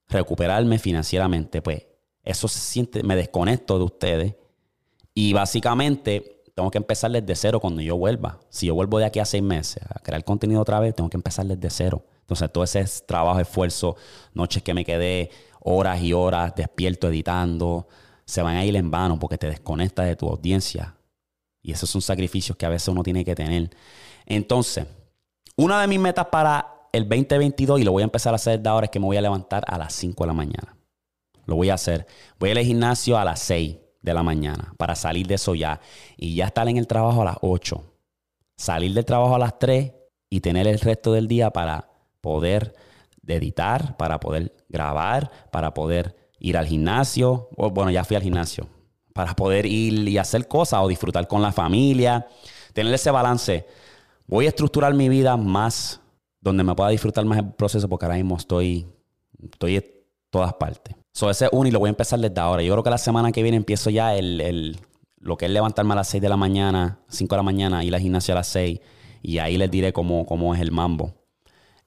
recuperarme 0.10 0.80
financieramente, 0.80 1.62
pues 1.62 1.86
eso 2.24 2.50
se 2.50 2.60
siente, 2.60 3.04
me 3.04 3.16
desconecto 3.16 3.78
de 3.78 3.86
ustedes 3.86 4.36
y 5.14 5.32
básicamente 5.32 6.44
tengo 6.56 6.72
que 6.72 6.78
empezar 6.78 7.10
desde 7.12 7.36
cero 7.36 7.62
cuando 7.62 7.82
yo 7.82 7.96
vuelva. 7.96 8.40
Si 8.50 8.66
yo 8.66 8.76
vuelvo 8.76 9.00
de 9.00 9.06
aquí 9.06 9.20
a 9.20 9.26
seis 9.26 9.44
meses 9.44 9.82
a 9.88 10.00
crear 10.00 10.26
contenido 10.26 10.60
otra 10.60 10.82
vez, 10.82 10.94
tengo 10.94 11.10
que 11.10 11.16
empezar 11.16 11.46
desde 11.46 11.70
cero. 11.70 12.04
Entonces, 12.30 12.52
todo 12.52 12.64
ese 12.64 12.86
trabajo, 13.08 13.40
esfuerzo, 13.40 13.96
noches 14.34 14.62
que 14.62 14.76
me 14.76 14.86
quedé 14.86 15.32
horas 15.62 16.02
y 16.02 16.14
horas 16.14 16.54
despierto 16.56 17.10
editando, 17.10 17.88
se 18.26 18.42
van 18.42 18.56
a 18.56 18.66
ir 18.66 18.76
en 18.76 18.92
vano 18.92 19.18
porque 19.20 19.38
te 19.38 19.48
desconectas 19.48 20.06
de 20.06 20.16
tu 20.16 20.28
audiencia. 20.28 20.96
Y 21.62 21.72
esos 21.72 21.90
son 21.90 22.02
sacrificios 22.02 22.58
que 22.58 22.66
a 22.66 22.70
veces 22.70 22.88
uno 22.88 23.04
tiene 23.04 23.26
que 23.26 23.36
tener. 23.36 23.70
Entonces, 24.26 24.86
una 25.56 25.82
de 25.82 25.88
mis 25.88 26.00
metas 26.00 26.28
para 26.28 26.88
el 26.92 27.08
2022, 27.08 27.82
y 27.82 27.84
lo 27.84 27.92
voy 27.92 28.02
a 28.02 28.06
empezar 28.06 28.34
a 28.34 28.36
hacer 28.36 28.60
de 28.60 28.70
ahora, 28.70 28.86
es 28.86 28.92
que 28.92 29.00
me 29.00 29.06
voy 29.06 29.18
a 29.18 29.22
levantar 29.22 29.64
a 29.68 29.78
las 29.78 29.94
5 29.94 30.24
de 30.24 30.28
la 30.28 30.34
mañana. 30.34 30.78
Lo 31.46 31.56
voy 31.56 31.70
a 31.70 31.74
hacer. 31.74 32.08
Voy 32.40 32.52
al 32.52 32.60
gimnasio 32.60 33.18
a 33.18 33.26
las 33.26 33.40
6 33.42 33.78
de 34.02 34.14
la 34.14 34.24
mañana 34.24 34.74
para 34.78 34.96
salir 34.96 35.28
de 35.28 35.36
eso 35.36 35.56
ya. 35.56 35.82
Y 36.16 36.36
ya 36.36 36.46
estar 36.46 36.68
en 36.70 36.78
el 36.78 36.88
trabajo 36.88 37.24
a 37.24 37.26
las 37.26 37.38
8. 37.42 37.84
Salir 38.56 38.94
del 38.94 39.06
trabajo 39.06 39.36
a 39.36 39.40
las 39.40 39.58
3 39.60 39.92
y 40.30 40.42
tener 40.42 40.68
el 40.68 40.80
resto 40.80 41.12
del 41.12 41.28
día 41.28 41.52
para 41.52 41.90
poder 42.22 42.76
editar, 43.36 43.98
para 43.98 44.20
poder 44.20 44.56
grabar, 44.70 45.32
para 45.52 45.74
poder 45.74 46.16
ir 46.40 46.58
al 46.58 46.68
gimnasio. 46.68 47.50
Bueno, 47.56 47.92
ya 47.92 48.04
fui 48.04 48.16
al 48.16 48.24
gimnasio. 48.24 48.68
Para 49.14 49.36
poder 49.36 49.66
ir 49.66 50.08
y 50.08 50.18
hacer 50.18 50.48
cosas 50.48 50.82
o 50.82 50.88
disfrutar 50.88 51.28
con 51.28 51.42
la 51.42 51.52
familia. 51.52 52.28
Tener 52.74 52.94
ese 52.94 53.12
balance. 53.12 53.66
Voy 54.28 54.46
a 54.46 54.50
estructurar 54.50 54.94
mi 54.94 55.10
vida 55.10 55.38
más 55.38 56.02
donde 56.42 56.64
me 56.64 56.74
pueda 56.76 56.90
disfrutar 56.90 57.26
más 57.26 57.40
el 57.40 57.52
proceso 57.54 57.90
porque 57.90 58.06
ahora 58.06 58.16
mismo 58.16 58.38
estoy, 58.38 58.88
estoy 59.44 59.78
en 59.78 59.86
todas 60.30 60.54
partes. 60.54 60.96
So, 61.12 61.30
ese 61.30 61.46
es 61.46 61.52
uno 61.52 61.68
y 61.68 61.72
lo 61.72 61.80
voy 61.80 61.88
a 61.88 61.90
empezar 61.90 62.20
desde 62.20 62.40
ahora. 62.40 62.62
Yo 62.62 62.74
creo 62.74 62.84
que 62.84 62.90
la 62.90 62.98
semana 62.98 63.32
que 63.32 63.44
viene 63.44 63.58
empiezo 63.58 63.90
ya 63.90 64.16
el, 64.16 64.80
lo 65.20 65.38
que 65.38 65.46
es 65.46 65.52
levantarme 65.52 65.94
a 65.94 65.98
las 65.98 66.08
6 66.08 66.22
de 66.22 66.30
la 66.30 66.38
mañana, 66.38 67.00
5 67.10 67.36
de 67.36 67.38
la 67.38 67.44
mañana, 67.44 67.84
ir 67.84 67.92
la 67.92 68.00
gimnasia 68.00 68.34
a 68.34 68.36
las 68.36 68.48
6 68.48 68.80
y 69.22 69.38
ahí 69.40 69.58
les 69.58 69.70
diré 69.70 69.92
cómo, 69.92 70.26
cómo 70.26 70.54
es 70.56 70.62
el 70.62 70.72
mambo. 70.72 71.16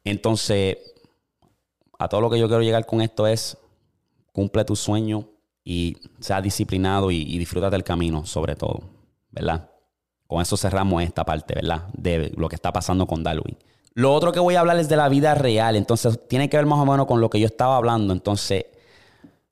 Entonces, 0.05 0.77
a 2.03 2.09
todo 2.09 2.21
lo 2.21 2.31
que 2.31 2.39
yo 2.39 2.49
quiero 2.49 2.63
llegar 2.63 2.87
con 2.87 3.01
esto 3.01 3.27
es 3.27 3.57
cumple 4.33 4.65
tu 4.65 4.77
sueño 4.77 5.29
y 5.65 5.97
sea 6.21 6.41
disciplinado 6.41 7.11
y, 7.11 7.23
y 7.23 7.39
disfrútate 7.39 7.73
del 7.73 7.85
camino, 7.85 8.27
sobre 8.27 8.57
todo, 8.57 8.81
¿verdad? 9.31 9.71
Con 10.27 10.41
eso 10.41 10.57
cerramos 10.57 11.03
esta 11.03 11.25
parte, 11.25 11.55
¿verdad? 11.55 11.89
De 11.93 12.33
lo 12.37 12.49
que 12.49 12.57
está 12.57 12.73
pasando 12.73 13.07
con 13.07 13.23
Darwin. 13.23 13.57
Lo 13.95 14.15
otro 14.15 14.33
que 14.33 14.41
voy 14.41 14.55
a 14.55 14.61
hablar 14.61 14.79
es 14.79 14.89
de 14.89 14.97
la 14.97 15.09
vida 15.09 15.35
real, 15.35 15.77
entonces 15.77 16.19
tiene 16.29 16.49
que 16.49 16.57
ver 16.57 16.67
más 16.67 16.79
o 16.79 16.87
menos 16.87 17.07
con 17.07 17.21
lo 17.21 17.29
que 17.29 17.39
yo 17.39 17.47
estaba 17.47 17.77
hablando. 17.77 18.15
Entonces, 18.15 18.65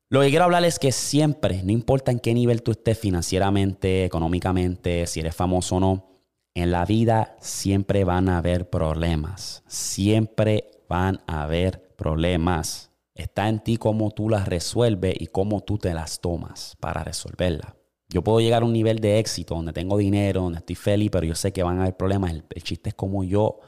lo 0.08 0.22
que 0.22 0.30
quiero 0.30 0.46
hablar 0.46 0.64
es 0.64 0.78
que 0.78 0.90
siempre, 0.90 1.62
no 1.62 1.70
importa 1.70 2.10
en 2.10 2.18
qué 2.18 2.32
nivel 2.32 2.62
tú 2.62 2.70
estés 2.72 2.98
financieramente, 2.98 4.04
económicamente, 4.06 5.06
si 5.06 5.20
eres 5.20 5.36
famoso 5.36 5.76
o 5.76 5.80
no, 5.80 6.06
en 6.54 6.70
la 6.70 6.84
vida 6.84 7.36
siempre 7.40 8.04
van 8.04 8.28
a 8.28 8.38
haber 8.38 8.68
problemas. 8.70 9.62
Siempre 9.66 10.70
van 10.88 11.20
a 11.26 11.42
haber 11.42 11.89
problemas. 12.00 12.90
Está 13.14 13.48
en 13.50 13.60
ti 13.60 13.76
cómo 13.76 14.10
tú 14.10 14.30
las 14.30 14.48
resuelves 14.48 15.14
y 15.20 15.26
cómo 15.26 15.60
tú 15.60 15.76
te 15.76 15.92
las 15.92 16.20
tomas 16.20 16.74
para 16.80 17.04
resolverlas. 17.04 17.74
Yo 18.08 18.24
puedo 18.24 18.40
llegar 18.40 18.62
a 18.62 18.64
un 18.64 18.72
nivel 18.72 19.00
de 19.00 19.18
éxito 19.18 19.54
donde 19.54 19.74
tengo 19.74 19.98
dinero, 19.98 20.40
donde 20.40 20.60
estoy 20.60 20.76
feliz, 20.76 21.10
pero 21.12 21.26
yo 21.26 21.34
sé 21.34 21.52
que 21.52 21.62
van 21.62 21.78
a 21.78 21.82
haber 21.82 21.96
problemas. 21.96 22.32
El, 22.32 22.62
chiste 22.62 22.88
es 22.88 22.94
cómo 22.94 23.22
yo 23.22 23.60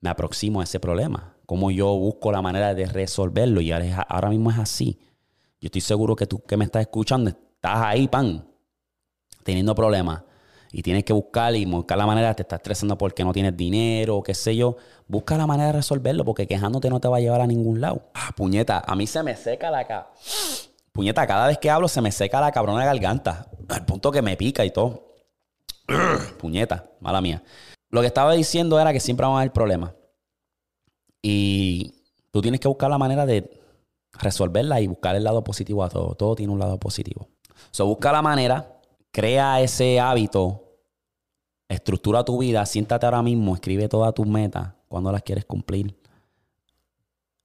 me 0.00 0.08
aproximo 0.08 0.60
a 0.60 0.64
ese 0.64 0.78
problema, 0.78 1.36
cómo 1.46 1.72
yo 1.72 1.88
busco 1.96 2.30
la 2.30 2.40
manera 2.40 2.74
de 2.74 2.86
resolverlo. 2.86 3.60
Y 3.60 3.72
ahora, 3.72 4.30
mismo 4.30 4.52
es 4.52 4.58
así. 4.58 5.00
Yo 5.60 5.66
estoy 5.66 5.80
seguro 5.80 6.14
que 6.14 6.26
tú 6.26 6.42
que 6.44 6.56
me 6.56 6.64
estás 6.64 6.82
escuchando, 6.82 7.28
estás 7.30 7.78
ahí, 7.82 8.06
pan, 8.06 8.46
teniendo 9.42 9.74
problemas. 9.74 10.22
Y 10.76 10.82
tienes 10.82 11.04
que 11.04 11.12
buscar 11.12 11.54
y 11.54 11.64
buscar 11.66 11.96
la 11.96 12.04
manera, 12.04 12.34
te 12.34 12.42
estás 12.42 12.58
estresando 12.58 12.98
porque 12.98 13.22
no 13.22 13.32
tienes 13.32 13.56
dinero 13.56 14.20
qué 14.24 14.34
sé 14.34 14.56
yo. 14.56 14.76
Busca 15.06 15.36
la 15.36 15.46
manera 15.46 15.68
de 15.68 15.74
resolverlo 15.74 16.24
porque 16.24 16.48
quejándote 16.48 16.90
no 16.90 16.98
te 16.98 17.06
va 17.06 17.18
a 17.18 17.20
llevar 17.20 17.40
a 17.42 17.46
ningún 17.46 17.80
lado. 17.80 18.10
Ah, 18.12 18.32
puñeta, 18.36 18.82
a 18.84 18.96
mí 18.96 19.06
se 19.06 19.22
me 19.22 19.36
seca 19.36 19.70
la 19.70 19.86
cara. 19.86 20.10
Puñeta, 20.90 21.28
cada 21.28 21.46
vez 21.46 21.58
que 21.58 21.70
hablo 21.70 21.86
se 21.86 22.00
me 22.00 22.10
seca 22.10 22.40
la 22.40 22.50
cabrona 22.50 22.84
garganta. 22.84 23.48
Al 23.68 23.84
punto 23.84 24.10
que 24.10 24.20
me 24.20 24.36
pica 24.36 24.64
y 24.64 24.72
todo. 24.72 25.14
Puñeta, 26.40 26.90
mala 26.98 27.20
mía. 27.20 27.44
Lo 27.90 28.00
que 28.00 28.08
estaba 28.08 28.32
diciendo 28.32 28.80
era 28.80 28.92
que 28.92 28.98
siempre 28.98 29.26
van 29.26 29.36
a 29.36 29.38
haber 29.42 29.52
problemas. 29.52 29.92
Y 31.22 32.02
tú 32.32 32.42
tienes 32.42 32.58
que 32.58 32.66
buscar 32.66 32.90
la 32.90 32.98
manera 32.98 33.26
de 33.26 33.48
resolverla 34.14 34.80
y 34.80 34.88
buscar 34.88 35.14
el 35.14 35.22
lado 35.22 35.44
positivo 35.44 35.84
a 35.84 35.88
todo. 35.88 36.16
Todo 36.16 36.34
tiene 36.34 36.52
un 36.52 36.58
lado 36.58 36.80
positivo. 36.80 37.28
So, 37.70 37.86
busca 37.86 38.10
la 38.10 38.22
manera, 38.22 38.80
crea 39.12 39.60
ese 39.60 40.00
hábito, 40.00 40.63
estructura 41.74 42.24
tu 42.24 42.38
vida, 42.38 42.64
siéntate 42.66 43.06
ahora 43.06 43.22
mismo, 43.22 43.54
escribe 43.54 43.88
todas 43.88 44.14
tus 44.14 44.26
metas, 44.26 44.72
cuando 44.88 45.12
las 45.12 45.22
quieres 45.22 45.44
cumplir. 45.44 45.96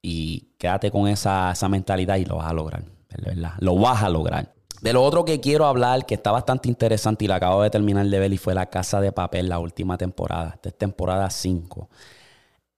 Y 0.02 0.54
quédate 0.58 0.92
con 0.92 1.08
esa, 1.08 1.52
esa 1.52 1.68
mentalidad 1.68 2.18
y 2.18 2.26
lo 2.26 2.38
vas 2.38 2.50
a 2.50 2.54
lograr. 2.54 2.84
¿verdad? 3.18 3.54
Lo 3.60 3.76
vas 3.76 4.04
a 4.04 4.10
lograr. 4.10 4.54
De 4.82 4.94
lo 4.94 5.04
otro 5.04 5.26
que 5.26 5.42
quiero 5.42 5.66
hablar, 5.66 6.06
que 6.06 6.16
está 6.16 6.32
bastante 6.32 6.70
interesante 6.70 7.26
y 7.26 7.28
la 7.28 7.36
acabo 7.36 7.62
de 7.64 7.70
terminar 7.70 8.06
de 8.06 8.20
ver, 8.20 8.32
y 8.32 8.38
fue 8.38 8.54
La 8.54 8.68
Casa 8.68 9.02
de 9.02 9.12
Papel, 9.12 9.50
la 9.50 9.60
última 9.60 9.98
temporada. 9.98 10.52
Esta 10.56 10.70
es 10.70 10.78
temporada 10.78 11.30
5. 11.30 11.90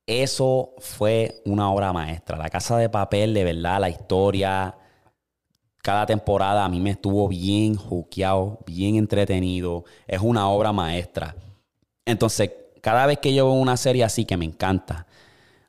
Eso 0.08 0.74
fue 0.80 1.42
una 1.46 1.72
obra 1.72 1.94
maestra. 1.94 2.38
La 2.38 2.50
Casa 2.50 2.78
de 2.78 2.90
Papel, 2.90 3.36
de 3.36 3.44
verdad, 3.44 3.80
la 3.80 3.90
historia, 3.90 4.76
cada 5.82 6.06
temporada 6.06 6.64
a 6.64 6.70
mí 6.70 6.80
me 6.80 6.92
estuvo 6.92 7.28
bien 7.28 7.76
juqueado, 7.76 8.60
bien 8.66 8.96
entretenido. 8.96 9.84
Es 10.08 10.22
una 10.22 10.48
obra 10.50 10.72
maestra. 10.72 11.36
Entonces, 12.06 12.52
cada 12.82 13.06
vez 13.06 13.20
que 13.20 13.34
yo 13.34 13.46
veo 13.46 13.54
una 13.54 13.78
serie 13.78 14.04
así 14.04 14.26
que 14.26 14.38
me 14.38 14.46
encanta, 14.46 15.08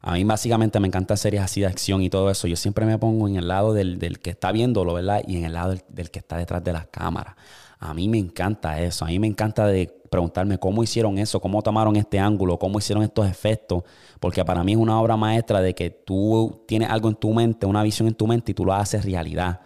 a 0.00 0.14
mí 0.14 0.24
básicamente 0.24 0.80
me 0.80 0.88
encantan 0.88 1.16
series 1.16 1.42
así 1.42 1.60
de 1.60 1.66
acción 1.68 2.02
y 2.02 2.10
todo 2.10 2.30
eso. 2.30 2.48
Yo 2.48 2.56
siempre 2.56 2.84
me 2.84 2.98
pongo 2.98 3.28
en 3.28 3.36
el 3.36 3.46
lado 3.46 3.72
del, 3.72 4.18
que 4.20 4.30
está 4.30 4.50
viéndolo, 4.50 4.94
¿verdad? 4.94 5.22
Y 5.26 5.36
en 5.36 5.44
el 5.44 5.52
lado 5.52 5.76
del, 5.88 6.10
que 6.10 6.18
está 6.18 6.36
detrás 6.36 6.64
de 6.64 6.72
las 6.72 6.86
cámaras. 6.86 7.36
A 7.78 7.94
mí 7.94 8.08
me 8.08 8.18
encanta 8.18 8.80
eso. 8.80 9.04
A 9.04 9.08
mí 9.08 9.18
me 9.18 9.28
encanta 9.28 9.66
de 9.66 9.86
preguntarme 10.10 10.58
cómo 10.58 10.82
hicieron 10.82 11.18
eso, 11.18 11.40
cómo 11.40 11.62
tomaron 11.62 11.96
este 11.96 12.18
ángulo, 12.18 12.58
cómo 12.58 12.78
hicieron 12.80 13.04
estos 13.04 13.28
efectos. 13.30 13.84
Porque 14.18 14.44
para 14.44 14.64
mí 14.64 14.72
es 14.72 14.78
una 14.78 15.00
obra 15.00 15.16
maestra 15.16 15.60
de 15.60 15.74
que 15.74 15.90
tú 15.90 16.64
tienes 16.66 16.90
algo 16.90 17.08
en 17.08 17.14
tu 17.14 17.32
mente, 17.32 17.66
una 17.66 17.82
visión 17.84 18.08
en 18.08 18.14
tu 18.14 18.26
mente 18.26 18.50
y 18.50 18.54
tú 18.54 18.64
lo 18.64 18.74
haces 18.74 19.04
realidad, 19.04 19.60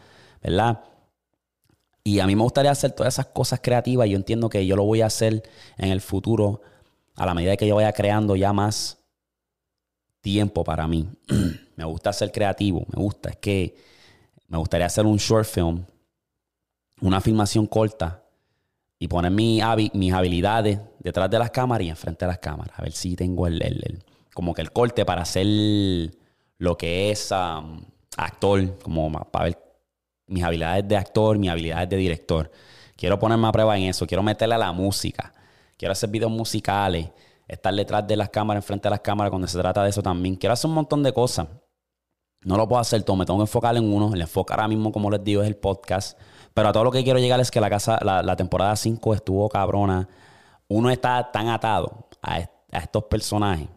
¿verdad? 0.46 0.80
Y 2.04 2.20
a 2.20 2.26
mí 2.26 2.36
me 2.36 2.42
gustaría 2.42 2.70
hacer 2.70 2.92
todas 2.92 3.14
esas 3.14 3.26
cosas 3.26 3.58
creativas. 3.60 4.08
Yo 4.08 4.16
entiendo 4.16 4.48
que 4.48 4.64
yo 4.64 4.76
lo 4.76 4.84
voy 4.84 5.00
a 5.00 5.06
hacer 5.06 5.42
en 5.76 5.90
el 5.90 6.00
futuro 6.00 6.60
a 7.16 7.26
la 7.26 7.34
medida 7.34 7.56
que 7.56 7.66
yo 7.66 7.74
vaya 7.74 7.92
creando 7.92 8.36
ya 8.36 8.52
más 8.52 8.98
tiempo 10.20 10.62
para 10.62 10.86
mí. 10.86 11.08
me 11.76 11.84
gusta 11.84 12.12
ser 12.12 12.30
creativo, 12.30 12.86
me 12.94 13.02
gusta. 13.02 13.30
Es 13.30 13.36
que 13.38 13.76
me 14.46 14.56
gustaría 14.56 14.86
hacer 14.86 15.04
un 15.04 15.16
short 15.16 15.46
film, 15.46 15.84
una 17.00 17.20
filmación 17.20 17.66
corta 17.66 18.22
y 19.00 19.08
poner 19.08 19.32
mi, 19.32 19.60
mis 19.94 20.12
habilidades 20.12 20.78
detrás 21.00 21.28
de 21.28 21.40
las 21.40 21.50
cámaras 21.50 21.86
y 21.86 21.90
enfrente 21.90 22.24
de 22.24 22.28
las 22.28 22.38
cámaras. 22.38 22.78
A 22.78 22.82
ver 22.82 22.92
si 22.92 23.16
tengo 23.16 23.48
el, 23.48 24.04
como 24.32 24.54
que 24.54 24.62
el 24.62 24.70
corte 24.70 25.04
para 25.04 25.22
hacer 25.22 25.46
lo 26.58 26.78
que 26.78 27.10
es 27.10 27.32
um, 27.32 27.80
actor, 28.16 28.78
como 28.78 29.10
para 29.10 29.46
ver 29.46 29.65
mis 30.26 30.42
habilidades 30.42 30.86
de 30.88 30.96
actor, 30.96 31.38
mis 31.38 31.50
habilidades 31.50 31.88
de 31.88 31.96
director. 31.96 32.50
Quiero 32.96 33.18
ponerme 33.18 33.46
a 33.48 33.52
prueba 33.52 33.76
en 33.76 33.84
eso, 33.84 34.06
quiero 34.06 34.22
meterle 34.22 34.54
a 34.54 34.58
la 34.58 34.72
música, 34.72 35.32
quiero 35.76 35.92
hacer 35.92 36.10
videos 36.10 36.30
musicales 36.30 37.10
estar 37.48 37.74
detrás 37.74 38.06
de 38.06 38.16
las 38.16 38.30
cámaras, 38.30 38.62
enfrente 38.62 38.86
de 38.86 38.90
las 38.90 39.00
cámaras, 39.00 39.30
cuando 39.30 39.46
se 39.46 39.58
trata 39.58 39.82
de 39.82 39.90
eso 39.90 40.02
también. 40.02 40.36
Quiero 40.36 40.52
hacer 40.52 40.68
un 40.68 40.74
montón 40.74 41.02
de 41.02 41.12
cosas. 41.12 41.46
No 42.42 42.56
lo 42.56 42.68
puedo 42.68 42.80
hacer 42.80 43.02
todo, 43.02 43.16
me 43.16 43.24
tengo 43.24 43.38
que 43.38 43.44
enfocar 43.44 43.76
en 43.76 43.92
uno. 43.92 44.12
El 44.14 44.20
enfoque 44.20 44.52
ahora 44.52 44.68
mismo, 44.68 44.92
como 44.92 45.10
les 45.10 45.22
digo, 45.22 45.42
es 45.42 45.48
el 45.48 45.56
podcast. 45.56 46.18
Pero 46.54 46.68
a 46.68 46.72
todo 46.72 46.84
lo 46.84 46.90
que 46.92 47.02
quiero 47.02 47.18
llegar 47.18 47.40
es 47.40 47.50
que 47.50 47.60
la, 47.60 47.68
casa, 47.68 47.98
la, 48.02 48.36
temporada 48.36 48.74
5 48.76 49.14
estuvo 49.14 49.48
cabrona. 49.48 50.08
Uno 50.68 50.90
está 50.90 51.30
tan 51.30 51.48
atado 51.48 52.08
a, 52.22 52.36
a 52.36 52.78
estos 52.78 53.04
personajes, 53.04 53.68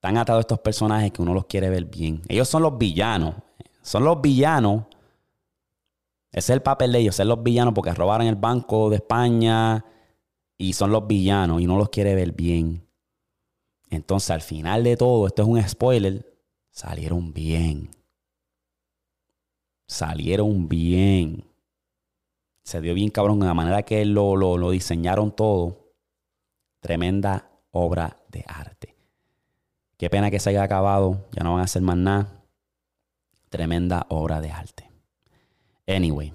tan 0.00 0.16
atado 0.16 0.38
a 0.38 0.40
estos 0.40 0.58
personajes 0.60 1.12
que 1.12 1.22
uno 1.22 1.34
los 1.34 1.46
quiere 1.46 1.68
ver 1.68 1.84
bien. 1.84 2.22
Ellos 2.28 2.48
son 2.48 2.62
los 2.62 2.78
villanos. 2.78 3.34
Son 3.82 4.04
los 4.04 4.20
villanos. 4.20 4.84
Ese 6.34 6.52
es 6.52 6.56
el 6.56 6.62
papel 6.62 6.90
de 6.90 6.98
ellos, 6.98 7.14
ser 7.14 7.26
los 7.26 7.44
villanos 7.44 7.74
porque 7.74 7.94
robaron 7.94 8.26
el 8.26 8.34
banco 8.34 8.90
de 8.90 8.96
España, 8.96 9.84
y 10.58 10.72
son 10.72 10.90
los 10.90 11.06
villanos 11.06 11.60
y 11.60 11.66
no 11.66 11.78
los 11.78 11.90
quiere 11.90 12.16
ver 12.16 12.32
bien. 12.32 12.84
Entonces, 13.88 14.30
al 14.30 14.40
final 14.40 14.82
de 14.82 14.96
todo, 14.96 15.28
esto 15.28 15.42
es 15.42 15.48
un 15.48 15.62
spoiler, 15.62 16.36
salieron 16.70 17.32
bien. 17.32 17.88
Salieron 19.86 20.68
bien. 20.68 21.44
Se 22.64 22.80
dio 22.80 22.94
bien 22.94 23.10
cabrón 23.10 23.38
de 23.38 23.46
la 23.46 23.54
manera 23.54 23.84
que 23.84 24.04
lo, 24.04 24.34
lo, 24.34 24.58
lo 24.58 24.70
diseñaron 24.70 25.30
todo. 25.36 25.92
Tremenda 26.80 27.48
obra 27.70 28.16
de 28.28 28.44
arte. 28.48 28.96
Qué 29.96 30.10
pena 30.10 30.32
que 30.32 30.40
se 30.40 30.50
haya 30.50 30.64
acabado. 30.64 31.28
Ya 31.32 31.44
no 31.44 31.52
van 31.52 31.60
a 31.60 31.64
hacer 31.64 31.82
más 31.82 31.96
nada. 31.96 32.44
Tremenda 33.50 34.06
obra 34.08 34.40
de 34.40 34.50
arte. 34.50 34.93
Anyway. 35.86 36.32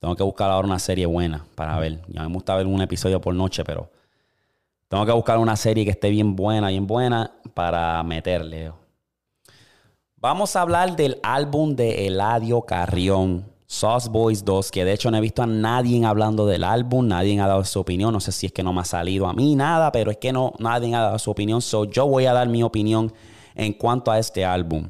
Tengo 0.00 0.16
que 0.16 0.22
buscar 0.22 0.50
ahora 0.50 0.66
una 0.66 0.78
serie 0.78 1.06
buena 1.06 1.44
para 1.54 1.78
ver. 1.78 2.00
Ya 2.08 2.26
me 2.26 2.34
gusta 2.34 2.56
ver 2.56 2.66
un 2.66 2.80
episodio 2.80 3.20
por 3.20 3.34
noche, 3.34 3.64
pero 3.64 3.90
tengo 4.88 5.04
que 5.04 5.12
buscar 5.12 5.38
una 5.38 5.56
serie 5.56 5.84
que 5.84 5.90
esté 5.90 6.08
bien 6.08 6.34
buena, 6.34 6.68
bien 6.68 6.86
buena 6.86 7.32
para 7.54 8.02
meterle. 8.02 8.72
Vamos 10.16 10.56
a 10.56 10.62
hablar 10.62 10.96
del 10.96 11.18
álbum 11.22 11.76
de 11.76 12.06
Eladio 12.06 12.62
Carrión, 12.62 13.46
Sauce 13.66 14.08
Boys 14.10 14.44
2, 14.44 14.70
que 14.70 14.84
de 14.84 14.92
hecho 14.92 15.10
no 15.10 15.16
he 15.16 15.20
visto 15.20 15.42
a 15.42 15.46
nadie 15.46 16.04
hablando 16.04 16.44
del 16.44 16.64
álbum, 16.64 17.06
nadie 17.06 17.40
ha 17.40 17.46
dado 17.46 17.64
su 17.64 17.78
opinión, 17.78 18.12
no 18.12 18.20
sé 18.20 18.32
si 18.32 18.46
es 18.46 18.52
que 18.52 18.62
no 18.62 18.72
me 18.72 18.80
ha 18.80 18.84
salido 18.84 19.26
a 19.28 19.32
mí 19.32 19.54
nada, 19.54 19.92
pero 19.92 20.10
es 20.10 20.16
que 20.16 20.32
no, 20.32 20.52
nadie 20.58 20.94
ha 20.94 21.02
dado 21.02 21.18
su 21.18 21.30
opinión, 21.30 21.62
so 21.62 21.84
yo 21.84 22.06
voy 22.06 22.26
a 22.26 22.32
dar 22.32 22.48
mi 22.48 22.62
opinión 22.62 23.12
en 23.54 23.72
cuanto 23.72 24.10
a 24.10 24.18
este 24.18 24.44
álbum. 24.44 24.88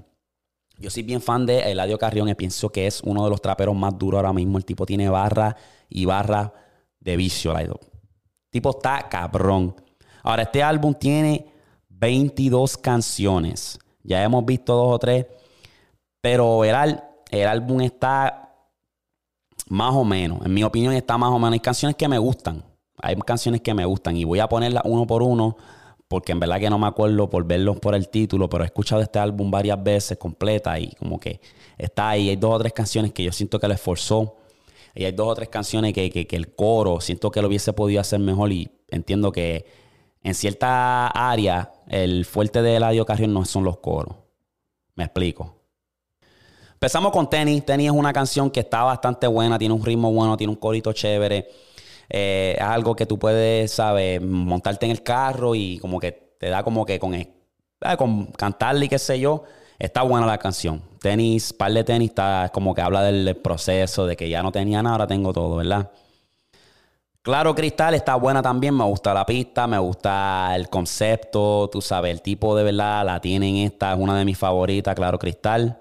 Yo 0.81 0.89
soy 0.89 1.03
bien 1.03 1.21
fan 1.21 1.45
de 1.45 1.71
Eladio 1.71 1.99
Carrión 1.99 2.31
y 2.31 2.35
pienso 2.35 2.71
que 2.71 2.87
es 2.87 3.03
uno 3.05 3.23
de 3.25 3.31
los 3.31 3.43
traperos 3.43 3.77
más 3.77 3.99
duros 3.99 4.17
ahora 4.17 4.33
mismo. 4.33 4.57
El 4.57 4.65
tipo 4.65 4.87
tiene 4.87 5.11
barra 5.11 5.55
y 5.91 6.07
barra 6.07 6.55
de 6.99 7.19
vicio. 7.19 7.57
El 7.59 7.75
tipo 8.49 8.71
está 8.71 9.07
cabrón. 9.11 9.77
Ahora, 10.23 10.45
este 10.45 10.63
álbum 10.63 10.95
tiene 10.95 11.53
22 11.91 12.79
canciones. 12.79 13.79
Ya 14.03 14.25
hemos 14.25 14.43
visto 14.47 14.75
dos 14.75 14.95
o 14.95 14.99
tres. 14.99 15.27
Pero 16.23 16.65
el, 16.65 16.99
el 17.31 17.47
álbum 17.47 17.83
está 17.83 18.55
más 19.69 19.95
o 19.95 20.03
menos. 20.03 20.47
En 20.47 20.55
mi 20.55 20.63
opinión 20.63 20.95
está 20.95 21.19
más 21.19 21.31
o 21.31 21.39
menos. 21.39 21.53
Hay 21.53 21.61
canciones 21.61 21.95
que 21.95 22.09
me 22.09 22.17
gustan. 22.17 22.65
Hay 23.03 23.17
canciones 23.17 23.61
que 23.61 23.75
me 23.75 23.85
gustan. 23.85 24.17
Y 24.17 24.25
voy 24.25 24.39
a 24.39 24.49
ponerlas 24.49 24.85
uno 24.87 25.07
por 25.07 25.23
uno 25.23 25.59
porque 26.11 26.33
en 26.33 26.40
verdad 26.40 26.59
que 26.59 26.69
no 26.69 26.76
me 26.76 26.88
acuerdo 26.88 27.31
por 27.31 27.45
verlos 27.45 27.79
por 27.79 27.95
el 27.95 28.09
título, 28.09 28.50
pero 28.50 28.64
he 28.64 28.67
escuchado 28.67 29.00
este 29.00 29.21
álbum 29.21 29.49
varias 29.49 29.81
veces 29.81 30.19
completa 30.19 30.76
y 30.76 30.90
como 30.97 31.21
que 31.21 31.40
está 31.79 32.09
ahí. 32.09 32.31
Hay 32.31 32.35
dos 32.35 32.52
o 32.52 32.59
tres 32.59 32.73
canciones 32.73 33.12
que 33.12 33.23
yo 33.23 33.31
siento 33.31 33.61
que 33.61 33.69
le 33.69 33.75
esforzó 33.75 34.35
y 34.93 35.05
hay 35.05 35.12
dos 35.12 35.29
o 35.29 35.35
tres 35.37 35.49
canciones 35.50 35.93
que, 35.95 36.26
el 36.29 36.52
coro 36.57 37.00
siento 37.00 37.31
que 37.31 37.40
lo 37.40 37.47
hubiese 37.47 37.73
podido 37.75 38.00
hacer 38.00 38.19
mejor 38.19 38.50
y 38.50 38.73
entiendo 38.88 39.31
que 39.31 39.64
en 40.25 40.35
cierta 40.35 41.07
área 41.07 41.75
el 41.87 42.25
fuerte 42.25 42.61
de 42.61 42.75
Eladio 42.75 43.07
Carrión 43.07 43.33
no 43.33 43.45
son 43.45 43.62
los 43.62 43.76
coros. 43.76 44.17
Me 44.97 45.05
explico. 45.05 45.55
Empezamos 46.73 47.12
con 47.12 47.31
Tenis. 47.31 47.64
Tenis 47.64 47.87
es 47.87 47.93
una 47.93 48.12
canción 48.12 48.50
que 48.50 48.59
está 48.59 48.83
bastante 48.83 49.29
buena, 49.29 49.61
tiene 49.61 49.75
un 49.75 49.85
ritmo 49.85 50.11
bueno, 50.11 50.37
tiene 50.37 50.52
un 50.52 50.59
corito 50.59 50.93
chévere. 50.93 51.49
Eh, 52.11 52.57
es 52.59 52.62
algo 52.62 52.97
que 52.97 53.07
tú 53.07 53.19
puedes, 53.19 53.71
¿sabes? 53.71 54.21
Montarte 54.21 54.85
en 54.87 54.93
el 54.93 55.02
carro 55.02 55.55
y 55.55 55.79
como 55.79 56.00
que 56.00 56.12
te 56.38 56.49
da 56.49 56.62
como 56.62 56.85
que 56.85 56.99
con, 56.99 57.14
eh, 57.14 57.33
con 57.97 58.26
cantarle 58.26 58.87
y 58.87 58.88
qué 58.88 58.99
sé 58.99 59.21
yo. 59.21 59.45
Está 59.79 60.02
buena 60.02 60.26
la 60.26 60.37
canción. 60.38 60.83
Tenis, 61.00 61.55
par 61.55 61.73
de 61.73 61.85
tenis, 61.85 62.11
está 62.11 62.50
como 62.52 62.75
que 62.75 62.83
habla 62.83 63.02
del 63.02 63.37
proceso, 63.37 64.07
de 64.07 64.17
que 64.17 64.29
ya 64.29 64.43
no 64.43 64.52
tenía 64.52 64.83
nada, 64.83 64.97
ahora 64.97 65.07
tengo 65.07 65.33
todo, 65.33 65.57
¿verdad? 65.57 65.90
Claro, 67.23 67.55
Cristal 67.55 67.95
está 67.95 68.14
buena 68.14 68.43
también. 68.43 68.75
Me 68.75 68.85
gusta 68.85 69.14
la 69.14 69.25
pista, 69.26 69.67
me 69.67 69.79
gusta 69.79 70.52
el 70.57 70.69
concepto. 70.69 71.69
Tú 71.71 71.81
sabes, 71.81 72.12
el 72.12 72.23
tipo 72.23 72.57
de 72.57 72.64
verdad 72.64 73.05
la 73.05 73.21
tienen 73.21 73.57
esta, 73.57 73.93
es 73.93 73.99
una 73.99 74.19
de 74.19 74.25
mis 74.25 74.38
favoritas, 74.38 74.95
Claro, 74.95 75.19
Cristal. 75.19 75.81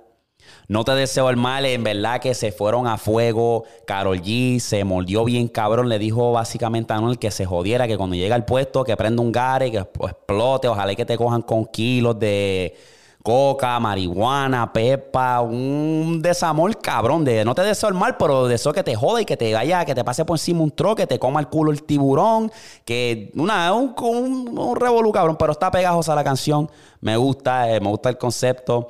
No 0.68 0.84
te 0.84 0.92
deseo 0.92 1.30
el 1.30 1.38
mal, 1.38 1.66
en 1.66 1.84
verdad 1.84 2.22
que 2.22 2.34
se 2.34 2.52
fueron 2.52 2.88
a 2.88 2.98
fuego. 2.98 3.64
Carol 3.86 4.22
G 4.22 4.60
se 4.60 4.84
mordió 4.84 5.26
bien 5.26 5.48
cabrón. 5.48 5.90
Le 5.90 5.98
dijo 5.98 6.32
básicamente 6.32 6.94
a 6.94 6.98
Anuel 6.98 7.18
que 7.18 7.32
se 7.32 7.46
jodiera, 7.46 7.88
que 7.88 7.98
cuando 7.98 8.16
llega 8.16 8.36
al 8.36 8.46
puesto, 8.46 8.84
que 8.84 8.96
prenda 8.96 9.22
un 9.22 9.32
gare, 9.32 9.72
que 9.72 9.78
explote. 9.78 10.68
Ojalá 10.68 10.94
que 10.96 11.06
te 11.06 11.18
cojan 11.18 11.42
con 11.42 11.66
kilos 11.66 12.20
de 12.20 12.76
coca, 13.22 13.80
marihuana, 13.80 14.72
pepa, 14.72 15.42
un 15.42 16.22
desamor 16.22 16.78
cabrón. 16.80 17.26
De, 17.26 17.44
no 17.44 17.54
te 17.54 17.62
deseo 17.62 17.90
el 17.90 17.96
mal, 17.96 18.18
pero 18.18 18.48
deseo 18.48 18.72
que 18.74 18.84
te 18.84 18.96
joda 18.96 19.22
y 19.22 19.26
que 19.26 19.38
te 19.38 19.54
vaya, 19.54 19.86
que 19.86 19.94
te 19.94 20.04
pase 20.04 20.26
por 20.26 20.36
encima 20.36 20.62
un 20.62 20.72
troque, 20.72 21.04
que 21.04 21.08
te 21.08 21.20
coma 21.20 21.40
el 21.40 21.48
culo 21.48 21.72
el 21.72 21.84
tiburón. 21.84 22.52
Que 22.86 23.32
una, 23.36 23.74
un, 23.74 23.94
un, 24.00 24.58
un 24.58 25.12
cabrón, 25.12 25.36
pero 25.38 25.52
está 25.52 25.70
pegajosa 25.72 26.16
la 26.16 26.24
canción. 26.24 26.70
Me 27.02 27.18
gusta, 27.18 27.70
eh, 27.72 27.80
me 27.80 27.90
gusta 27.90 28.10
el 28.10 28.18
concepto. 28.18 28.90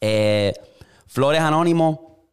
Eh, 0.00 0.52
Flores 1.06 1.40
Anónimo. 1.40 2.28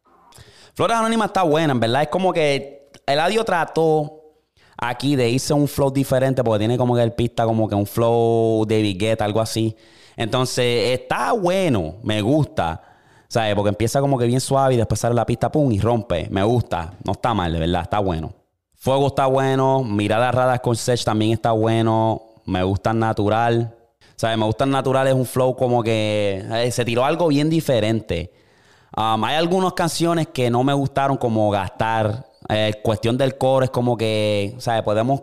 Flores 0.74 0.96
Anónima 0.96 1.26
está 1.26 1.42
buena, 1.42 1.72
en 1.72 1.80
verdad. 1.80 2.02
Es 2.02 2.08
como 2.08 2.32
que 2.32 2.90
el 3.06 3.20
audio 3.20 3.44
trató 3.44 4.20
aquí 4.76 5.16
de 5.16 5.30
irse 5.30 5.54
un 5.54 5.68
flow 5.68 5.90
diferente 5.90 6.42
porque 6.42 6.58
tiene 6.60 6.76
como 6.76 6.94
que 6.94 7.02
el 7.02 7.12
pista 7.12 7.44
como 7.44 7.68
que 7.68 7.74
un 7.74 7.86
flow 7.86 8.64
David 8.66 8.96
Guetta, 8.98 9.24
algo 9.24 9.40
así. 9.40 9.76
Entonces, 10.16 10.98
está 11.00 11.32
bueno, 11.32 11.96
me 12.02 12.20
gusta. 12.22 12.82
¿Sabes? 13.28 13.54
Porque 13.54 13.70
empieza 13.70 14.00
como 14.00 14.16
que 14.16 14.26
bien 14.26 14.40
suave 14.40 14.74
y 14.74 14.76
después 14.76 15.00
sale 15.00 15.14
la 15.14 15.26
pista, 15.26 15.50
pum, 15.50 15.72
y 15.72 15.80
rompe. 15.80 16.28
Me 16.30 16.42
gusta. 16.44 16.94
No 17.04 17.12
está 17.12 17.34
mal, 17.34 17.52
de 17.52 17.58
verdad, 17.58 17.82
está 17.82 17.98
bueno. 17.98 18.32
Fuego 18.76 19.08
está 19.08 19.26
bueno. 19.26 19.82
Mirada 19.82 20.30
raras 20.30 20.60
con 20.60 20.76
Sech 20.76 21.02
también 21.02 21.32
está 21.32 21.52
bueno. 21.52 22.22
Me 22.44 22.62
gusta 22.62 22.92
natural. 22.92 23.74
¿Sabes? 24.16 24.38
Me 24.38 24.44
gusta 24.44 24.66
natural, 24.66 25.08
es 25.08 25.14
un 25.14 25.26
flow 25.26 25.56
como 25.56 25.82
que 25.82 26.44
eh, 26.50 26.70
se 26.70 26.84
tiró 26.84 27.04
algo 27.04 27.28
bien 27.28 27.50
diferente. 27.50 28.32
Um, 28.96 29.24
hay 29.24 29.34
algunas 29.34 29.72
canciones 29.72 30.28
que 30.28 30.50
no 30.50 30.62
me 30.62 30.72
gustaron, 30.72 31.16
como 31.16 31.50
Gastar. 31.50 32.26
Eh, 32.48 32.74
cuestión 32.82 33.16
del 33.16 33.36
coro 33.36 33.64
es 33.64 33.70
como 33.70 33.96
que, 33.96 34.54
¿sabes? 34.58 34.82
Podemos, 34.82 35.22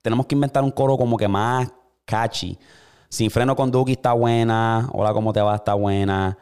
tenemos 0.00 0.26
que 0.26 0.34
inventar 0.34 0.64
un 0.64 0.70
coro 0.70 0.96
como 0.96 1.16
que 1.16 1.28
más 1.28 1.68
catchy. 2.04 2.58
Sin 3.08 3.30
freno 3.30 3.54
con 3.54 3.70
Duki 3.70 3.92
está 3.92 4.14
buena. 4.14 4.88
Hola, 4.92 5.12
¿cómo 5.12 5.32
te 5.32 5.40
va? 5.40 5.54
Está 5.54 5.74
buena. 5.74 6.36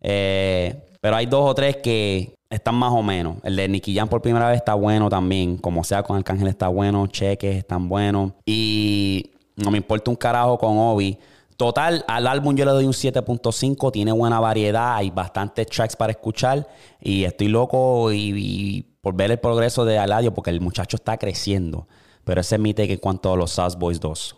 Eh, 0.00 0.86
pero 1.00 1.16
hay 1.16 1.26
dos 1.26 1.50
o 1.50 1.54
tres 1.54 1.78
que 1.78 2.34
están 2.50 2.74
más 2.74 2.92
o 2.92 3.02
menos. 3.02 3.36
El 3.42 3.56
de 3.56 3.66
Nicky 3.68 3.94
Jam 3.94 4.08
por 4.08 4.20
primera 4.20 4.48
vez 4.48 4.58
está 4.58 4.74
bueno 4.74 5.08
también. 5.08 5.56
Como 5.56 5.82
sea, 5.82 6.02
con 6.02 6.16
Arcángel 6.16 6.48
está 6.48 6.68
bueno. 6.68 7.06
Cheques 7.06 7.56
están 7.56 7.88
buenos. 7.88 8.32
Y 8.44 9.32
no 9.56 9.70
me 9.70 9.78
importa 9.78 10.10
un 10.10 10.16
carajo 10.16 10.58
con 10.58 10.76
Obi. 10.76 11.18
Total, 11.60 12.06
al 12.08 12.26
álbum 12.26 12.56
yo 12.56 12.64
le 12.64 12.70
doy 12.70 12.86
un 12.86 12.94
7.5, 12.94 13.92
tiene 13.92 14.12
buena 14.12 14.40
variedad, 14.40 14.96
hay 14.96 15.10
bastantes 15.10 15.66
tracks 15.66 15.94
para 15.94 16.12
escuchar 16.12 16.66
y 16.98 17.24
estoy 17.24 17.48
loco 17.48 18.10
y, 18.14 18.96
por 19.02 19.14
ver 19.14 19.30
el 19.30 19.40
progreso 19.40 19.84
de 19.84 19.98
Aladio 19.98 20.32
porque 20.32 20.48
el 20.48 20.62
muchacho 20.62 20.96
está 20.96 21.18
creciendo. 21.18 21.86
Pero 22.24 22.40
ese 22.40 22.54
es 22.54 22.60
mi 22.62 22.72
take 22.72 22.94
en 22.94 22.98
cuanto 22.98 23.30
a 23.30 23.36
los 23.36 23.50
South 23.50 23.74
Boys 23.78 24.00
2. 24.00 24.36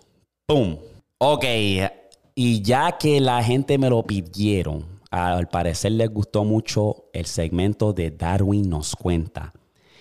¡Pum! 0.49 0.79
Ok, 1.19 1.45
y 2.35 2.61
ya 2.61 2.99
que 2.99 3.21
la 3.21 3.41
gente 3.45 3.79
me 3.79 3.89
lo 3.89 4.03
pidieron, 4.03 4.85
al 5.13 5.47
parecer 5.47 5.93
les 5.93 6.11
gustó 6.11 6.43
mucho 6.43 7.05
el 7.13 7.27
segmento 7.27 7.93
de 7.93 8.11
Darwin 8.11 8.69
nos 8.69 8.97
cuenta. 8.97 9.53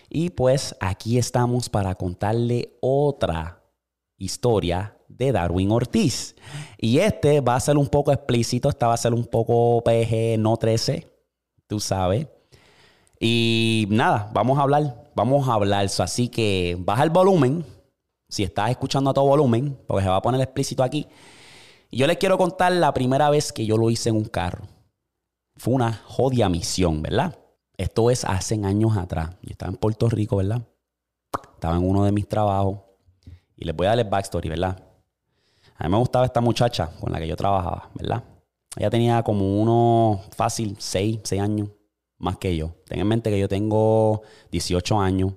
Y 0.09 0.31
pues 0.31 0.75
aquí 0.79 1.19
estamos 1.19 1.69
para 1.69 1.93
contarle 1.93 2.79
otra 2.81 3.61
historia 4.17 4.97
de 5.17 5.31
Darwin 5.31 5.71
Ortiz. 5.71 6.35
Y 6.77 6.99
este 6.99 7.41
va 7.41 7.55
a 7.55 7.59
ser 7.59 7.77
un 7.77 7.87
poco 7.87 8.11
explícito, 8.11 8.69
esta 8.69 8.87
va 8.87 8.93
a 8.93 8.97
ser 8.97 9.13
un 9.13 9.25
poco 9.25 9.83
PG, 9.83 10.37
no 10.39 10.57
13, 10.57 11.07
tú 11.67 11.79
sabes. 11.79 12.27
Y 13.19 13.87
nada, 13.89 14.31
vamos 14.33 14.57
a 14.57 14.63
hablar, 14.63 15.11
vamos 15.15 15.47
a 15.47 15.53
hablar. 15.53 15.87
Así 15.99 16.27
que 16.27 16.75
baja 16.79 17.03
el 17.03 17.11
volumen, 17.11 17.65
si 18.27 18.43
estás 18.43 18.71
escuchando 18.71 19.11
a 19.11 19.13
todo 19.13 19.25
volumen, 19.25 19.77
porque 19.85 20.03
se 20.03 20.09
va 20.09 20.15
a 20.15 20.21
poner 20.21 20.41
explícito 20.41 20.83
aquí. 20.83 21.07
Y 21.91 21.97
yo 21.97 22.07
les 22.07 22.17
quiero 22.17 22.37
contar 22.37 22.71
la 22.71 22.93
primera 22.93 23.29
vez 23.29 23.53
que 23.53 23.65
yo 23.65 23.77
lo 23.77 23.89
hice 23.91 24.09
en 24.09 24.15
un 24.15 24.25
carro. 24.25 24.65
Fue 25.55 25.73
una 25.73 26.01
jodia 26.05 26.49
misión, 26.49 27.01
¿verdad? 27.01 27.37
Esto 27.77 28.09
es 28.09 28.25
hace 28.25 28.55
años 28.63 28.97
atrás. 28.97 29.31
Yo 29.41 29.51
estaba 29.51 29.71
en 29.71 29.77
Puerto 29.77 30.09
Rico, 30.09 30.37
¿verdad? 30.37 30.61
Estaba 31.53 31.77
en 31.77 31.87
uno 31.87 32.05
de 32.05 32.11
mis 32.11 32.27
trabajos. 32.27 32.79
Y 33.55 33.65
les 33.65 33.75
voy 33.75 33.85
a 33.85 33.89
dar 33.89 33.99
el 33.99 34.09
backstory, 34.09 34.49
¿verdad? 34.49 34.81
A 35.81 35.85
mí 35.85 35.91
me 35.91 35.97
gustaba 35.97 36.25
esta 36.25 36.41
muchacha 36.41 36.91
con 36.99 37.11
la 37.11 37.19
que 37.19 37.27
yo 37.27 37.35
trabajaba, 37.35 37.89
¿verdad? 37.95 38.23
Ella 38.77 38.91
tenía 38.91 39.23
como 39.23 39.59
uno 39.59 40.21
fácil, 40.35 40.75
6, 40.77 41.21
6 41.23 41.41
años 41.41 41.69
más 42.19 42.37
que 42.37 42.55
yo. 42.55 42.75
Ten 42.85 42.99
en 42.99 43.07
mente 43.07 43.31
que 43.31 43.39
yo 43.39 43.49
tengo 43.49 44.21
18 44.51 44.99
años. 45.01 45.33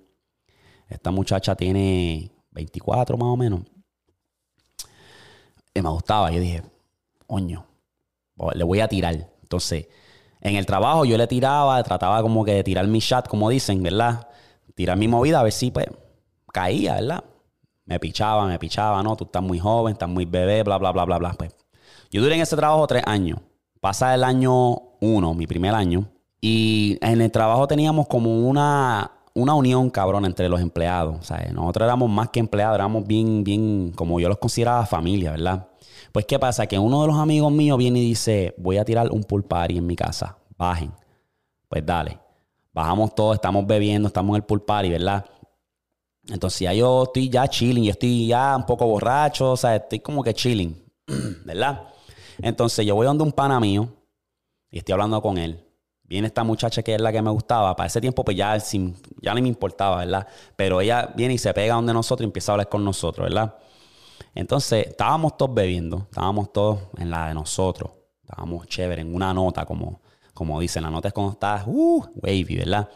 Esta 0.86 1.10
muchacha 1.10 1.56
tiene 1.56 2.30
24 2.50 3.16
más 3.16 3.28
o 3.28 3.36
menos. 3.38 3.60
Y 5.72 5.80
me 5.80 5.88
gustaba. 5.88 6.30
Yo 6.30 6.40
dije, 6.40 6.62
coño, 7.26 7.64
le 8.52 8.64
voy 8.64 8.80
a 8.80 8.88
tirar. 8.88 9.14
Entonces, 9.40 9.88
en 10.42 10.56
el 10.56 10.66
trabajo 10.66 11.06
yo 11.06 11.16
le 11.16 11.26
tiraba, 11.26 11.82
trataba 11.82 12.20
como 12.20 12.44
que 12.44 12.52
de 12.52 12.64
tirar 12.64 12.86
mi 12.86 13.00
chat, 13.00 13.26
como 13.28 13.48
dicen, 13.48 13.82
¿verdad? 13.82 14.28
Tirar 14.74 14.98
mi 14.98 15.08
movida 15.08 15.40
a 15.40 15.42
ver 15.42 15.52
si 15.52 15.70
pues 15.70 15.86
caía, 16.52 16.96
¿verdad? 16.96 17.24
Me 17.86 18.00
pichaba, 18.00 18.46
me 18.46 18.58
pichaba, 18.58 19.02
no, 19.02 19.16
tú 19.16 19.24
estás 19.24 19.42
muy 19.42 19.58
joven, 19.58 19.92
estás 19.92 20.08
muy 20.08 20.24
bebé, 20.24 20.62
bla, 20.62 20.78
bla, 20.78 20.92
bla, 20.92 21.04
bla, 21.04 21.18
bla. 21.18 21.32
Pues, 21.34 21.54
yo 22.10 22.22
duré 22.22 22.36
en 22.36 22.40
ese 22.42 22.56
trabajo 22.56 22.86
tres 22.86 23.02
años. 23.06 23.40
Pasa 23.80 24.14
el 24.14 24.24
año 24.24 24.76
uno, 25.00 25.34
mi 25.34 25.46
primer 25.46 25.74
año, 25.74 26.08
y 26.40 26.98
en 27.02 27.20
el 27.20 27.30
trabajo 27.30 27.66
teníamos 27.66 28.06
como 28.06 28.48
una, 28.48 29.10
una 29.34 29.54
unión, 29.54 29.90
cabrón, 29.90 30.24
entre 30.24 30.48
los 30.48 30.60
empleados. 30.60 31.30
O 31.30 31.52
nosotros 31.52 31.86
éramos 31.86 32.10
más 32.10 32.30
que 32.30 32.40
empleados, 32.40 32.76
éramos 32.76 33.06
bien, 33.06 33.44
bien, 33.44 33.92
como 33.94 34.20
yo 34.20 34.28
los 34.28 34.38
consideraba 34.38 34.86
familia, 34.86 35.32
¿verdad? 35.32 35.68
Pues, 36.12 36.24
¿qué 36.26 36.38
pasa? 36.38 36.66
Que 36.66 36.78
uno 36.78 37.02
de 37.02 37.08
los 37.08 37.16
amigos 37.16 37.52
míos 37.52 37.76
viene 37.76 37.98
y 37.98 38.08
dice, 38.08 38.54
voy 38.56 38.78
a 38.78 38.84
tirar 38.84 39.10
un 39.10 39.24
pool 39.24 39.44
party 39.44 39.78
en 39.78 39.86
mi 39.86 39.96
casa, 39.96 40.38
bajen. 40.56 40.92
Pues 41.68 41.84
dale. 41.84 42.18
bajamos 42.72 43.14
todos, 43.14 43.34
estamos 43.34 43.66
bebiendo, 43.66 44.08
estamos 44.08 44.30
en 44.30 44.36
el 44.36 44.44
pool 44.44 44.62
party, 44.62 44.90
¿verdad? 44.90 45.24
Entonces 46.28 46.60
ya 46.60 46.72
yo 46.72 47.04
estoy 47.04 47.28
ya 47.28 47.46
chilling, 47.48 47.84
yo 47.84 47.90
estoy 47.90 48.26
ya 48.26 48.56
un 48.56 48.64
poco 48.64 48.86
borracho, 48.86 49.52
o 49.52 49.56
sea, 49.56 49.76
estoy 49.76 50.00
como 50.00 50.22
que 50.22 50.32
chilling, 50.32 50.74
¿verdad? 51.44 51.88
Entonces 52.38 52.86
yo 52.86 52.94
voy 52.94 53.06
donde 53.06 53.24
un 53.24 53.32
pana 53.32 53.60
mío 53.60 53.88
y 54.70 54.78
estoy 54.78 54.92
hablando 54.92 55.20
con 55.20 55.38
él. 55.38 55.60
Viene 56.06 56.26
esta 56.26 56.44
muchacha 56.44 56.82
que 56.82 56.94
es 56.94 57.00
la 57.00 57.10
que 57.12 57.22
me 57.22 57.30
gustaba. 57.30 57.74
Para 57.74 57.86
ese 57.86 58.00
tiempo, 58.00 58.24
pues 58.24 58.36
ya, 58.36 58.60
sin, 58.60 58.94
ya 59.22 59.34
ni 59.34 59.40
me 59.40 59.48
importaba, 59.48 59.98
¿verdad? 59.98 60.26
Pero 60.54 60.80
ella 60.80 61.12
viene 61.16 61.34
y 61.34 61.38
se 61.38 61.52
pega 61.54 61.74
donde 61.74 61.94
nosotros 61.94 62.24
y 62.24 62.26
empieza 62.26 62.52
a 62.52 62.54
hablar 62.54 62.68
con 62.68 62.84
nosotros, 62.84 63.26
¿verdad? 63.28 63.56
Entonces, 64.34 64.88
estábamos 64.88 65.36
todos 65.36 65.54
bebiendo, 65.54 66.06
estábamos 66.10 66.52
todos 66.52 66.80
en 66.98 67.10
la 67.10 67.28
de 67.28 67.34
nosotros. 67.34 67.90
Estábamos 68.20 68.66
chévere, 68.66 69.02
en 69.02 69.14
una 69.14 69.32
nota, 69.32 69.64
como, 69.64 70.02
como 70.34 70.60
dicen. 70.60 70.82
La 70.82 70.90
nota 70.90 71.08
es 71.08 71.14
cuando 71.14 71.32
estás, 71.32 71.64
uh, 71.66 72.04
wavy, 72.16 72.56
¿verdad? 72.56 72.88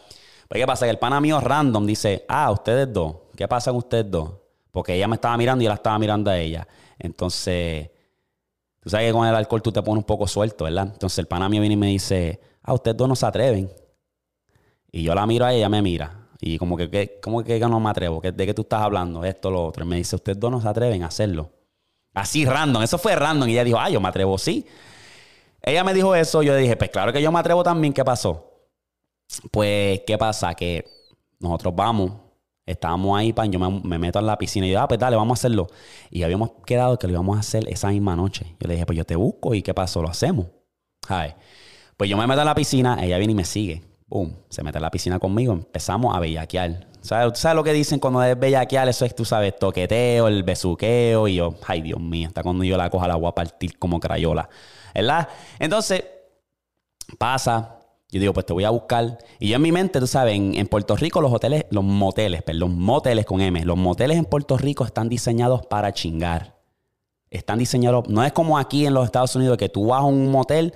Pues, 0.49 0.61
¿qué 0.61 0.67
pasa? 0.67 0.87
Que 0.87 0.91
el 0.91 0.99
pana 0.99 1.21
mío 1.21 1.41
random 1.41 1.87
dice, 1.87 2.25
ah, 2.29 2.51
ustedes 2.51 2.93
dos. 2.93 3.17
¿Qué 3.37 3.47
pasa 3.47 3.71
con 3.71 3.79
ustedes 3.79 4.11
dos? 4.11 4.33
Porque 4.71 4.95
ella 4.95 5.07
me 5.07 5.17
estaba 5.17 5.37
mirando 5.37 5.63
y 5.63 5.67
él 5.67 5.71
la 5.71 5.75
estaba 5.75 5.99
mirando 5.99 6.31
a 6.31 6.39
ella. 6.39 6.67
Entonces, 6.99 7.91
Tú 8.81 8.91
sabes 8.91 9.09
que 9.09 9.13
con 9.13 9.27
el 9.27 9.35
alcohol 9.35 9.61
tú 9.61 9.73
te 9.73 9.83
pones 9.83 9.99
un 9.99 10.07
poco 10.07 10.27
suelto, 10.27 10.65
¿verdad? 10.65 10.89
Entonces 10.93 11.19
el 11.19 11.27
pana 11.27 11.49
mío 11.49 11.61
viene 11.61 11.75
y 11.75 11.77
me 11.77 11.89
dice, 11.89 12.41
ah, 12.63 12.73
ustedes 12.73 12.97
dos 12.97 13.09
no 13.09 13.17
se 13.17 13.27
atreven. 13.27 13.71
Y 14.91 15.03
yo 15.03 15.15
la 15.15 15.27
miro 15.27 15.45
a 15.45 15.51
ella, 15.51 15.59
ella 15.59 15.69
me 15.69 15.83
mira. 15.83 16.29
Y 16.41 16.57
como 16.57 16.77
que, 16.77 17.19
¿cómo 17.21 17.43
que 17.43 17.59
no 17.59 17.81
me 17.81 17.91
atrevo? 17.91 18.21
¿De 18.21 18.47
qué 18.47 18.55
tú 18.55 18.63
estás 18.63 18.81
hablando? 18.81 19.25
Esto, 19.25 19.51
lo 19.51 19.67
otro. 19.67 19.85
Y 19.85 19.89
me 19.89 19.97
dice, 19.97 20.17
ustedes 20.17 20.39
dos 20.39 20.51
no 20.51 20.61
se 20.61 20.69
atreven 20.69 21.03
a 21.03 21.09
hacerlo. 21.09 21.51
Así 22.15 22.47
random, 22.47 22.83
eso 22.83 22.97
fue 22.97 23.15
random. 23.15 23.49
Y 23.49 23.53
ella 23.53 23.65
dijo, 23.65 23.79
ah, 23.79 23.91
yo 23.91 24.01
me 24.01 24.09
atrevo, 24.09 24.39
sí. 24.39 24.65
Ella 25.61 25.83
me 25.83 25.93
dijo 25.93 26.15
eso, 26.15 26.43
yo 26.43 26.55
le 26.55 26.61
dije, 26.61 26.77
pues 26.77 26.91
claro 26.91 27.13
que 27.13 27.21
yo 27.21 27.31
me 27.33 27.41
atrevo 27.41 27.63
también, 27.63 27.93
¿qué 27.93 28.05
pasó? 28.05 28.48
Pues, 29.51 30.03
¿qué 30.07 30.17
pasa? 30.19 30.55
Que 30.55 30.85
nosotros 31.41 31.75
vamos 31.75 32.13
Estábamos 32.69 33.19
ahí, 33.19 33.33
pan, 33.33 33.51
yo 33.51 33.59
me, 33.59 33.99
meto 33.99 34.19
en 34.19 34.27
la 34.27 34.37
piscina 34.37 34.67
y 34.67 34.73
yo, 34.73 34.81
ah, 34.81 34.87
pues 34.87 35.01
dale, 35.01 35.17
vamos 35.17 35.39
a 35.39 35.41
hacerlo. 35.41 35.69
Y 36.11 36.23
habíamos 36.23 36.51
quedado 36.67 36.99
que 36.99 37.07
lo 37.07 37.15
íbamos 37.15 37.39
a 37.39 37.41
hacer 37.41 37.67
esa 37.67 37.89
misma 37.89 38.15
noche. 38.15 38.45
Yo 38.61 38.69
le 38.69 38.75
dije, 38.75 38.85
pues 38.85 38.99
yo 38.99 39.07
te 39.07 39.17
busco 39.17 39.55
y 39.55 39.63
¿qué 39.63 39.73
pasó? 39.73 40.03
Lo 40.03 40.11
hacemos. 40.11 40.49
Ay. 41.09 41.33
Pues 41.97 42.11
yo 42.11 42.19
me 42.19 42.27
meto 42.27 42.41
en 42.41 42.47
la 42.47 42.55
piscina, 42.55 43.03
ella 43.03 43.17
viene 43.17 43.33
y 43.33 43.37
me 43.37 43.47
sigue. 43.47 43.83
Boom, 44.07 44.37
se 44.51 44.63
mete 44.63 44.77
en 44.77 44.83
la 44.83 44.91
piscina 44.91 45.19
conmigo, 45.19 45.55
empezamos 45.55 46.15
a 46.15 46.21
bellaquear. 46.21 46.89
¿Sabes, 47.01 47.33
¿Tú 47.33 47.41
sabes 47.41 47.57
lo 47.57 47.65
que 47.65 47.73
dicen 47.73 48.01
cuando 48.01 48.23
es 48.23 48.39
bellaquear? 48.39 48.87
Eso 48.87 49.07
es, 49.07 49.17
tú 49.17 49.25
sabes, 49.25 49.59
toqueteo, 49.59 50.29
el 50.29 50.43
besuqueo. 50.43 51.27
Y 51.27 51.37
yo, 51.37 51.55
ay, 51.67 51.81
Dios 51.81 52.01
mío, 52.01 52.29
hasta 52.29 52.43
cuando 52.43 52.65
yo 52.65 52.77
la 52.77 52.91
coja 52.91 53.09
la 53.09 53.17
voy 53.17 53.29
a 53.29 53.35
partir 53.35 53.79
como 53.79 53.99
crayola. 53.99 54.47
¿Verdad? 54.95 55.27
Entonces, 55.59 56.05
pasa, 57.17 57.78
yo 58.11 58.21
digo, 58.21 58.33
pues 58.33 58.47
te 58.47 58.55
voy 58.55 58.65
a 58.65 58.71
buscar. 58.71 59.19
Y 59.39 59.49
yo 59.49 59.57
en 59.57 59.63
mi 59.63 59.71
mente, 59.71 60.01
tú 60.01 60.07
sabes, 60.07 60.35
en, 60.35 60.67
Puerto 60.67 60.97
Rico 60.97 61.21
los 61.21 61.33
hoteles, 61.33 61.67
los 61.71 61.85
moteles, 61.85 62.43
perdón, 62.43 62.79
moteles 62.79 63.27
con 63.27 63.41
M, 63.41 63.63
los 63.65 63.77
moteles 63.77 64.17
en 64.17 64.25
Puerto 64.25 64.57
Rico 64.57 64.85
están 64.85 65.09
diseñados 65.09 65.67
para 65.67 65.93
chingar. 65.93 66.57
Están 67.31 67.59
diseñados, 67.59 68.09
no 68.09 68.25
es 68.25 68.33
como 68.33 68.59
aquí 68.59 68.87
en 68.87 68.95
los 68.95 69.05
Estados 69.05 69.37
Unidos 69.37 69.59
que 69.59 69.69
tú 69.69 69.89
vas 69.89 70.01
a 70.01 70.05
un 70.05 70.31
motel 70.31 70.75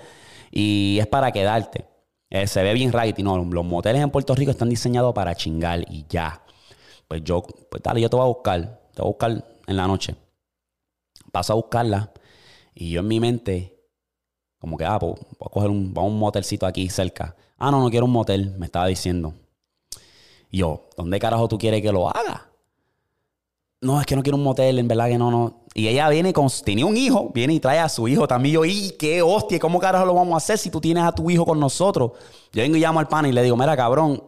y 0.51 0.99
es 1.01 1.07
para 1.07 1.33
quedarte. 1.33 1.87
Eh, 2.29 2.47
se 2.47 2.63
ve 2.63 2.75
bien 2.75 2.93
right. 2.93 3.19
No, 3.21 3.43
los 3.43 3.65
moteles 3.65 4.03
en 4.03 4.11
Puerto 4.11 4.35
Rico 4.35 4.51
están 4.51 4.69
diseñados 4.69 5.15
para 5.15 5.35
chingar 5.35 5.85
y 5.91 6.05
ya. 6.09 6.43
Pues 7.09 7.23
yo, 7.25 7.43
pues 7.43 7.83
dale, 7.83 8.01
yo 8.03 8.11
te 8.11 8.17
voy 8.17 8.25
a 8.25 8.29
buscar. 8.29 8.61
Te 8.95 9.01
voy 9.01 9.09
a 9.09 9.13
buscar 9.13 9.45
en 9.67 9.77
la 9.77 9.87
noche. 9.87 10.15
Paso 11.31 11.55
a 11.55 11.57
buscarla 11.57 12.13
y 12.75 12.91
yo 12.91 13.01
en 13.01 13.09
mi 13.09 13.21
mente 13.21 13.72
como 14.63 14.77
que, 14.77 14.85
ah, 14.85 14.97
pues, 14.97 15.15
voy 15.41 15.47
a 15.47 15.51
coger 15.51 15.71
un, 15.71 15.93
un 15.93 16.19
motelcito 16.21 16.67
aquí 16.67 16.89
cerca. 16.89 17.35
Ah, 17.59 17.73
no, 17.73 17.81
no 17.81 17.91
quiero 17.91 18.07
un 18.07 18.13
motel, 18.13 18.55
me 18.59 18.67
estaba 18.67 18.87
diciendo. 18.87 19.35
Yo, 20.53 20.85
¿dónde 20.97 21.19
carajo 21.19 21.49
tú 21.49 21.59
quieres 21.59 21.83
que 21.83 21.91
lo 21.91 22.09
haga? 22.09 22.49
No, 23.81 24.01
es 24.01 24.07
que 24.07 24.15
no 24.15 24.23
quiero 24.23 24.39
un 24.39 24.45
motel, 24.45 24.79
en 24.79 24.87
verdad 24.87 25.09
que 25.09 25.19
no, 25.19 25.33
no. 25.33 25.65
Y 25.75 25.89
ella 25.89 26.09
viene 26.09 26.33
con, 26.33 26.47
tenía 26.65 26.87
un 26.87 26.97
hijo, 26.97 27.33
viene 27.35 27.55
y 27.55 27.59
trae 27.59 27.81
a 27.81 27.89
su 27.89 28.07
hijo 28.07 28.29
también. 28.29 28.55
Yo, 28.55 28.65
¡y 28.65 28.93
qué 28.93 29.21
hostia! 29.21 29.59
¿Cómo 29.59 29.81
carajo 29.81 30.07
lo 30.07 30.15
vamos 30.15 30.35
a 30.35 30.37
hacer 30.37 30.59
si 30.59 30.71
tú 30.71 30.81
tienes 30.81 31.03
a 31.03 31.11
tu 31.11 31.29
hijo 31.29 31.45
con 31.45 31.59
nosotros? 31.59 32.13
Yo 32.53 32.63
vengo 32.63 32.77
y 32.77 32.81
llamo 32.81 33.01
al 33.01 33.09
pana 33.09 33.29
y 33.29 33.33
le 33.33 33.43
digo, 33.43 33.57
mira, 33.57 33.77
cabrón, 33.77 34.23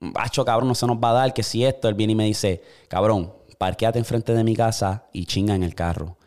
bacho, 0.00 0.44
cabrón, 0.44 0.68
no 0.68 0.74
se 0.74 0.86
nos 0.86 0.98
va 0.98 1.12
a 1.12 1.14
dar, 1.14 1.32
que 1.32 1.42
si 1.42 1.64
esto, 1.64 1.88
él 1.88 1.94
viene 1.94 2.12
y 2.12 2.16
me 2.16 2.24
dice, 2.24 2.62
cabrón, 2.88 3.32
parquéate 3.56 3.98
enfrente 3.98 4.34
de 4.34 4.44
mi 4.44 4.54
casa 4.54 5.06
y 5.14 5.24
chinga 5.24 5.54
en 5.54 5.62
el 5.62 5.74
carro. 5.74 6.17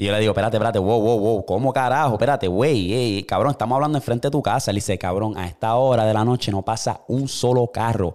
Y 0.00 0.06
yo 0.06 0.12
le 0.12 0.20
digo, 0.20 0.30
espérate, 0.30 0.56
espérate, 0.56 0.78
wow, 0.78 0.98
wow, 0.98 1.18
wow, 1.18 1.44
¿cómo 1.44 1.74
carajo? 1.74 2.14
Espérate, 2.14 2.48
güey, 2.48 3.22
cabrón, 3.24 3.50
estamos 3.50 3.76
hablando 3.76 3.98
enfrente 3.98 4.28
de 4.28 4.32
tu 4.32 4.40
casa. 4.40 4.70
Él 4.70 4.76
dice, 4.76 4.96
cabrón, 4.96 5.36
a 5.36 5.46
esta 5.46 5.74
hora 5.74 6.06
de 6.06 6.14
la 6.14 6.24
noche 6.24 6.50
no 6.50 6.62
pasa 6.62 7.02
un 7.08 7.28
solo 7.28 7.66
carro. 7.66 8.14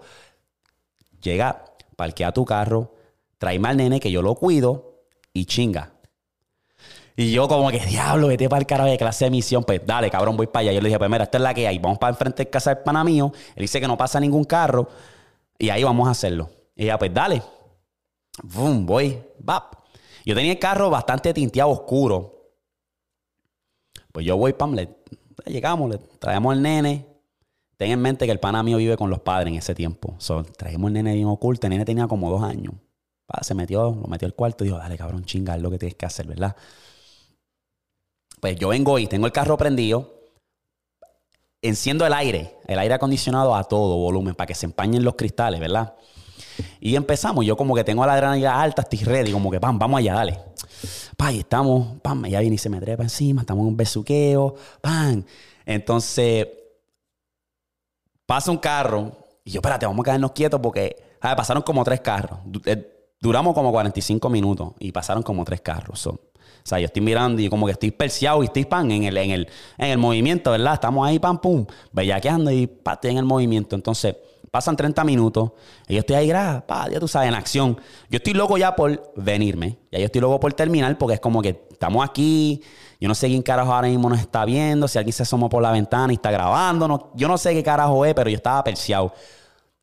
Llega, 1.21 1.63
parquea 1.95 2.31
tu 2.31 2.43
carro, 2.43 2.91
tráeme 3.37 3.69
al 3.69 3.77
nene 3.77 3.99
que 3.99 4.09
yo 4.09 4.23
lo 4.23 4.33
cuido 4.33 5.03
y 5.31 5.45
chinga. 5.45 5.91
Y 7.15 7.31
yo 7.31 7.47
como 7.47 7.69
que, 7.69 7.85
diablo, 7.85 8.29
vete 8.29 8.49
para 8.49 8.61
el 8.61 8.65
carajo 8.65 8.89
de 8.89 8.97
clase 8.97 9.25
de 9.25 9.29
misión. 9.29 9.63
Pues 9.63 9.85
dale, 9.85 10.09
cabrón, 10.09 10.35
voy 10.37 10.47
para 10.47 10.61
allá. 10.61 10.71
Yo 10.71 10.81
le 10.81 10.87
dije, 10.87 10.97
pues 10.97 11.11
mira, 11.11 11.25
esta 11.25 11.37
es 11.37 11.43
la 11.43 11.53
que 11.53 11.67
hay. 11.67 11.77
Vamos 11.77 11.99
para 11.99 12.09
enfrente 12.09 12.45
de 12.45 12.49
casa 12.49 12.73
del 12.73 12.83
pana 12.83 13.03
mío. 13.03 13.31
Él 13.55 13.61
dice 13.61 13.79
que 13.79 13.87
no 13.87 13.95
pasa 13.95 14.19
ningún 14.19 14.45
carro. 14.45 14.87
Y 15.59 15.69
ahí 15.69 15.83
vamos 15.83 16.07
a 16.07 16.11
hacerlo. 16.11 16.49
Y 16.75 16.85
ella, 16.85 16.97
pues 16.97 17.13
dale. 17.13 17.43
Boom, 18.41 18.87
voy. 18.87 19.21
Bap. 19.37 19.84
Yo 20.25 20.33
tenía 20.33 20.53
el 20.53 20.59
carro 20.59 20.89
bastante 20.89 21.33
tinteado 21.33 21.69
oscuro. 21.69 22.51
Pues 24.11 24.25
yo 24.25 24.35
voy, 24.37 24.53
pam, 24.53 24.73
le, 24.73 24.89
llegamos, 25.45 25.89
le 25.89 25.99
traemos 26.19 26.55
el 26.55 26.63
nene. 26.63 27.05
Ten 27.77 27.91
en 27.91 28.01
mente 28.01 28.25
que 28.25 28.31
el 28.31 28.39
pana 28.39 28.63
mío 28.63 28.77
vive 28.77 28.97
con 28.97 29.09
los 29.09 29.19
padres 29.19 29.51
en 29.51 29.59
ese 29.59 29.75
tiempo. 29.75 30.15
So, 30.17 30.43
traemos 30.43 30.87
el 30.87 30.93
nene 30.93 31.13
bien 31.13 31.27
oculto. 31.27 31.67
El 31.67 31.71
nene 31.71 31.85
tenía 31.85 32.07
como 32.07 32.31
dos 32.31 32.41
años. 32.41 32.73
se 33.41 33.53
metió, 33.53 33.91
lo 34.01 34.07
metió 34.07 34.25
al 34.25 34.33
cuarto 34.33 34.63
y 34.63 34.67
dijo, 34.67 34.79
dale 34.79 34.97
cabrón, 34.97 35.25
chinga, 35.25 35.55
es 35.55 35.61
lo 35.61 35.69
que 35.69 35.77
tienes 35.77 35.95
que 35.95 36.05
hacer, 36.07 36.25
¿verdad? 36.25 36.55
Pues 38.39 38.55
yo 38.55 38.69
vengo 38.69 38.97
y 38.97 39.07
tengo 39.07 39.27
el 39.27 39.31
carro 39.31 39.57
prendido. 39.57 40.13
Enciendo 41.61 42.05
el 42.05 42.13
aire, 42.13 42.55
el 42.67 42.79
aire 42.79 42.95
acondicionado 42.95 43.55
a 43.55 43.63
todo 43.63 43.97
volumen 43.97 44.35
para 44.35 44.47
que 44.47 44.55
se 44.55 44.65
empañen 44.65 45.03
los 45.03 45.15
cristales, 45.15 45.59
¿verdad? 45.59 45.95
Y 46.79 46.95
empezamos. 46.95 47.45
Yo 47.45 47.55
como 47.57 47.75
que 47.75 47.83
tengo 47.83 48.05
la 48.05 48.13
adrenalina 48.13 48.61
alta, 48.61 48.81
estoy 48.81 48.99
ready. 48.99 49.31
Como 49.31 49.51
que, 49.51 49.59
pam, 49.59 49.77
vamos 49.79 49.99
allá, 49.99 50.13
dale. 50.13 50.39
Pa, 51.17 51.31
y 51.31 51.39
estamos, 51.39 51.99
pam, 52.01 52.25
ella 52.25 52.39
viene 52.39 52.55
y 52.55 52.59
se 52.59 52.69
me 52.69 52.79
trepa 52.79 53.03
encima. 53.03 53.41
Estamos 53.41 53.63
en 53.63 53.67
un 53.69 53.77
besuqueo, 53.77 54.55
pam. 54.81 55.23
Entonces, 55.65 56.47
pasa 58.25 58.51
un 58.51 58.57
carro. 58.57 59.11
Y 59.43 59.51
yo, 59.51 59.59
espérate, 59.59 59.85
vamos 59.85 60.03
a 60.03 60.05
quedarnos 60.05 60.31
quietos 60.31 60.59
porque, 60.61 60.95
pasaron 61.19 61.63
como 61.63 61.83
tres 61.83 62.01
carros. 62.01 62.39
Eh, 62.65 62.91
duramos 63.19 63.53
como 63.53 63.71
45 63.71 64.29
minutos 64.29 64.73
y 64.79 64.91
pasaron 64.91 65.23
como 65.23 65.45
tres 65.45 65.61
carros. 65.61 66.05
o 66.07 66.19
sea, 66.63 66.79
yo 66.79 66.85
estoy 66.85 67.01
mirando 67.01 67.41
y 67.41 67.49
como 67.49 67.65
que 67.65 67.73
estoy 67.73 67.91
perseado 67.91 68.43
y 68.43 68.45
estoy 68.45 68.65
pan 68.65 68.91
en 68.91 69.03
el, 69.03 69.17
en 69.17 69.31
el, 69.31 69.47
en 69.77 69.91
el 69.91 69.97
movimiento, 69.97 70.51
¿verdad? 70.51 70.75
Estamos 70.75 71.07
ahí, 71.07 71.19
pam, 71.19 71.39
pum, 71.39 71.65
bellaqueando 71.91 72.51
y 72.51 72.67
pa, 72.67 72.93
estoy 72.93 73.11
en 73.11 73.17
el 73.17 73.25
movimiento. 73.25 73.75
Entonces, 73.75 74.15
Pasan 74.55 74.77
30 74.77 75.03
minutos 75.03 75.51
y 75.85 75.95
yo 75.95 75.99
estoy 75.99 76.15
ahí, 76.15 76.31
pa, 76.65 76.87
ya 76.89 76.97
tú 76.97 77.09
sabes, 77.09 77.27
en 77.27 77.35
acción. 77.35 77.77
Yo 78.09 78.15
estoy 78.15 78.33
loco 78.33 78.57
ya 78.57 78.73
por 78.73 79.11
venirme. 79.17 79.79
Ya 79.91 79.99
yo 79.99 80.05
estoy 80.05 80.21
loco 80.21 80.39
por 80.39 80.53
terminar 80.53 80.97
porque 80.97 81.15
es 81.15 81.19
como 81.19 81.41
que 81.41 81.67
estamos 81.69 82.07
aquí. 82.07 82.61
Yo 83.01 83.09
no 83.09 83.15
sé 83.15 83.27
quién 83.27 83.41
carajo 83.41 83.73
ahora 83.73 83.89
mismo 83.89 84.07
nos 84.07 84.21
está 84.21 84.45
viendo. 84.45 84.87
Si 84.87 84.97
alguien 84.97 85.11
se 85.11 85.23
asomó 85.23 85.49
por 85.49 85.61
la 85.61 85.73
ventana 85.73 86.13
y 86.13 86.15
está 86.15 86.31
grabando. 86.31 86.87
No, 86.87 87.11
yo 87.15 87.27
no 87.27 87.37
sé 87.37 87.53
qué 87.53 87.63
carajo 87.63 88.05
es, 88.05 88.13
pero 88.13 88.29
yo 88.29 88.37
estaba 88.37 88.63
perseado. 88.63 89.13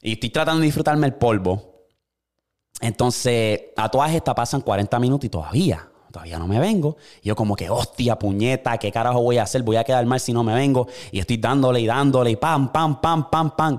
Y 0.00 0.12
estoy 0.12 0.30
tratando 0.30 0.60
de 0.60 0.64
disfrutarme 0.64 1.06
el 1.06 1.12
polvo. 1.16 1.84
Entonces, 2.80 3.60
a 3.76 3.90
todas 3.90 4.14
estas 4.14 4.34
pasan 4.34 4.62
40 4.62 4.98
minutos 5.00 5.26
y 5.26 5.28
todavía, 5.28 5.86
todavía 6.10 6.38
no 6.38 6.48
me 6.48 6.58
vengo. 6.58 6.96
Y 7.20 7.28
yo 7.28 7.36
como 7.36 7.56
que, 7.56 7.68
hostia, 7.68 8.18
puñeta, 8.18 8.78
¿qué 8.78 8.90
carajo 8.90 9.20
voy 9.20 9.36
a 9.36 9.42
hacer? 9.42 9.62
Voy 9.64 9.76
a 9.76 9.84
quedar 9.84 10.06
mal 10.06 10.18
si 10.18 10.32
no 10.32 10.42
me 10.42 10.54
vengo. 10.54 10.86
Y 11.10 11.18
estoy 11.18 11.36
dándole 11.36 11.78
y 11.78 11.86
dándole 11.86 12.30
y 12.30 12.36
pam, 12.36 12.72
pam, 12.72 13.02
pam, 13.02 13.28
pam, 13.28 13.54
pam 13.54 13.78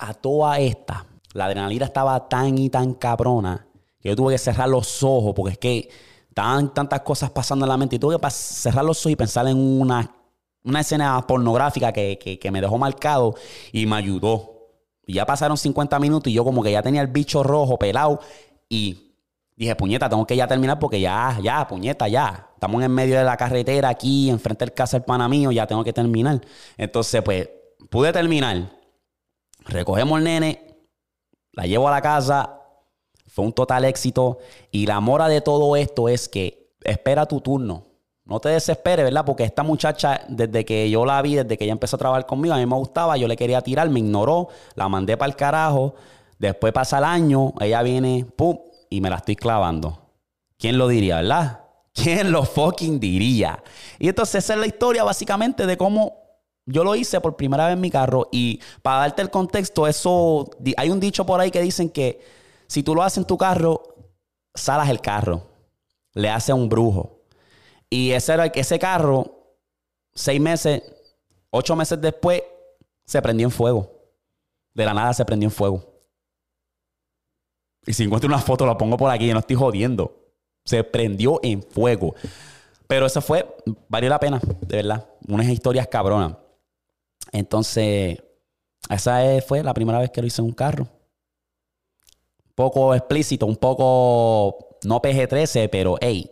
a 0.00 0.14
toda 0.14 0.58
esta, 0.58 1.06
la 1.34 1.44
adrenalina 1.44 1.84
estaba 1.84 2.28
tan 2.28 2.58
y 2.58 2.70
tan 2.70 2.94
cabrona 2.94 3.66
que 4.00 4.08
yo 4.08 4.16
tuve 4.16 4.32
que 4.32 4.38
cerrar 4.38 4.68
los 4.68 5.02
ojos 5.02 5.34
porque 5.36 5.52
es 5.52 5.58
que 5.58 5.90
estaban 6.28 6.72
tantas 6.72 7.02
cosas 7.02 7.30
pasando 7.30 7.66
en 7.66 7.68
la 7.68 7.76
mente 7.76 7.96
y 7.96 7.98
tuve 7.98 8.18
que 8.18 8.30
cerrar 8.30 8.84
los 8.84 8.98
ojos 9.00 9.12
y 9.12 9.16
pensar 9.16 9.46
en 9.46 9.58
una, 9.58 10.10
una 10.64 10.80
escena 10.80 11.24
pornográfica 11.26 11.92
que, 11.92 12.48
me 12.50 12.60
dejó 12.60 12.78
marcado 12.78 13.34
y 13.72 13.86
me 13.86 13.96
ayudó. 13.96 14.56
Y 15.06 15.14
ya 15.14 15.26
pasaron 15.26 15.56
50 15.56 15.98
minutos 15.98 16.30
y 16.30 16.34
yo 16.34 16.44
como 16.44 16.62
que 16.62 16.72
ya 16.72 16.82
tenía 16.82 17.02
el 17.02 17.08
bicho 17.08 17.42
rojo 17.42 17.78
pelado 17.78 18.20
y 18.68 19.12
dije, 19.56 19.76
puñeta, 19.76 20.08
tengo 20.08 20.26
que 20.26 20.36
ya 20.36 20.46
terminar 20.46 20.78
porque 20.78 21.00
ya, 21.00 21.38
ya, 21.42 21.66
puñeta, 21.68 22.08
ya. 22.08 22.48
Estamos 22.54 22.82
en 22.82 22.92
medio 22.92 23.18
de 23.18 23.24
la 23.24 23.36
carretera 23.36 23.88
aquí, 23.88 24.30
enfrente 24.30 24.64
del 24.64 24.72
casa 24.72 24.98
del 24.98 25.04
pana 25.04 25.28
mío, 25.28 25.50
ya 25.50 25.66
tengo 25.66 25.84
que 25.84 25.92
terminar. 25.92 26.40
Entonces, 26.78 27.20
pues, 27.22 27.50
pude 27.90 28.12
terminar. 28.12 28.79
Recogemos 29.70 30.18
el 30.18 30.24
nene, 30.24 30.76
la 31.52 31.64
llevo 31.64 31.88
a 31.88 31.92
la 31.92 32.02
casa, 32.02 32.60
fue 33.28 33.44
un 33.44 33.52
total 33.52 33.84
éxito. 33.84 34.38
Y 34.70 34.86
la 34.86 35.00
mora 35.00 35.28
de 35.28 35.40
todo 35.40 35.76
esto 35.76 36.08
es 36.08 36.28
que 36.28 36.72
espera 36.82 37.26
tu 37.26 37.40
turno. 37.40 37.86
no 38.24 38.38
te 38.38 38.48
desesperes, 38.50 39.04
¿verdad? 39.04 39.24
Porque 39.24 39.44
esta 39.44 39.62
muchacha, 39.62 40.22
desde 40.28 40.64
que 40.64 40.88
yo 40.88 41.04
la 41.04 41.20
vi, 41.20 41.34
desde 41.36 41.56
que 41.56 41.64
ella 41.64 41.72
empezó 41.72 41.96
a 41.96 41.98
trabajar 41.98 42.26
conmigo, 42.26 42.54
a 42.54 42.58
mí 42.58 42.66
me 42.66 42.76
gustaba, 42.76 43.16
yo 43.16 43.26
le 43.26 43.36
quería 43.36 43.60
tirar, 43.60 43.88
me 43.90 43.98
ignoró, 43.98 44.48
la 44.74 44.88
mandé 44.88 45.16
para 45.16 45.30
el 45.30 45.36
carajo. 45.36 45.94
Después 46.38 46.72
pasa 46.72 46.98
el 46.98 47.04
año, 47.04 47.52
ella 47.60 47.82
viene, 47.82 48.24
pum, 48.36 48.58
y 48.88 49.00
me 49.00 49.10
la 49.10 49.16
estoy 49.16 49.36
clavando. 49.36 49.98
¿Quién 50.58 50.78
lo 50.78 50.86
diría, 50.88 51.16
verdad? 51.16 51.60
¿Quién 51.92 52.30
lo 52.30 52.44
fucking 52.44 53.00
diría? 53.00 53.62
Y 53.98 54.08
entonces 54.08 54.44
esa 54.44 54.54
es 54.54 54.60
la 54.60 54.66
historia 54.66 55.02
básicamente 55.04 55.66
de 55.66 55.76
cómo 55.76 56.29
yo 56.70 56.84
lo 56.84 56.94
hice 56.94 57.20
por 57.20 57.36
primera 57.36 57.66
vez 57.66 57.74
en 57.74 57.80
mi 57.80 57.90
carro. 57.90 58.28
Y 58.30 58.60
para 58.82 59.00
darte 59.00 59.22
el 59.22 59.30
contexto, 59.30 59.86
eso, 59.86 60.48
hay 60.76 60.90
un 60.90 61.00
dicho 61.00 61.26
por 61.26 61.40
ahí 61.40 61.50
que 61.50 61.60
dicen 61.60 61.90
que 61.90 62.20
si 62.66 62.82
tú 62.82 62.94
lo 62.94 63.02
haces 63.02 63.18
en 63.18 63.24
tu 63.24 63.36
carro, 63.36 63.82
salas 64.54 64.88
el 64.88 65.00
carro, 65.00 65.46
le 66.14 66.30
hace 66.30 66.52
un 66.52 66.68
brujo. 66.68 67.20
Y 67.88 68.12
ese, 68.12 68.36
ese 68.54 68.78
carro, 68.78 69.56
seis 70.14 70.40
meses, 70.40 70.82
ocho 71.50 71.74
meses 71.74 72.00
después, 72.00 72.42
se 73.04 73.20
prendió 73.20 73.46
en 73.46 73.50
fuego. 73.50 73.90
De 74.72 74.84
la 74.84 74.94
nada 74.94 75.12
se 75.12 75.24
prendió 75.24 75.48
en 75.48 75.52
fuego. 75.52 75.84
Y 77.84 77.92
si 77.92 78.04
encuentro 78.04 78.28
una 78.28 78.38
foto, 78.38 78.66
la 78.66 78.78
pongo 78.78 78.96
por 78.96 79.10
aquí, 79.10 79.28
y 79.28 79.32
no 79.32 79.40
estoy 79.40 79.56
jodiendo. 79.56 80.14
Se 80.64 80.84
prendió 80.84 81.40
en 81.42 81.62
fuego. 81.62 82.14
Pero 82.86 83.06
eso 83.06 83.20
fue, 83.20 83.46
valió 83.88 84.08
la 84.08 84.20
pena, 84.20 84.40
de 84.60 84.76
verdad. 84.76 85.08
Unas 85.26 85.48
historias 85.48 85.88
cabronas. 85.88 86.36
Entonces, 87.32 88.22
esa 88.88 89.22
fue 89.46 89.62
la 89.62 89.74
primera 89.74 89.98
vez 89.98 90.10
que 90.10 90.20
lo 90.20 90.26
hice 90.26 90.42
en 90.42 90.46
un 90.46 90.54
carro. 90.54 90.84
Un 90.84 92.54
poco 92.54 92.94
explícito, 92.94 93.46
un 93.46 93.56
poco 93.56 94.78
no 94.84 95.00
PG-13, 95.00 95.68
pero 95.70 95.96
hey, 96.00 96.30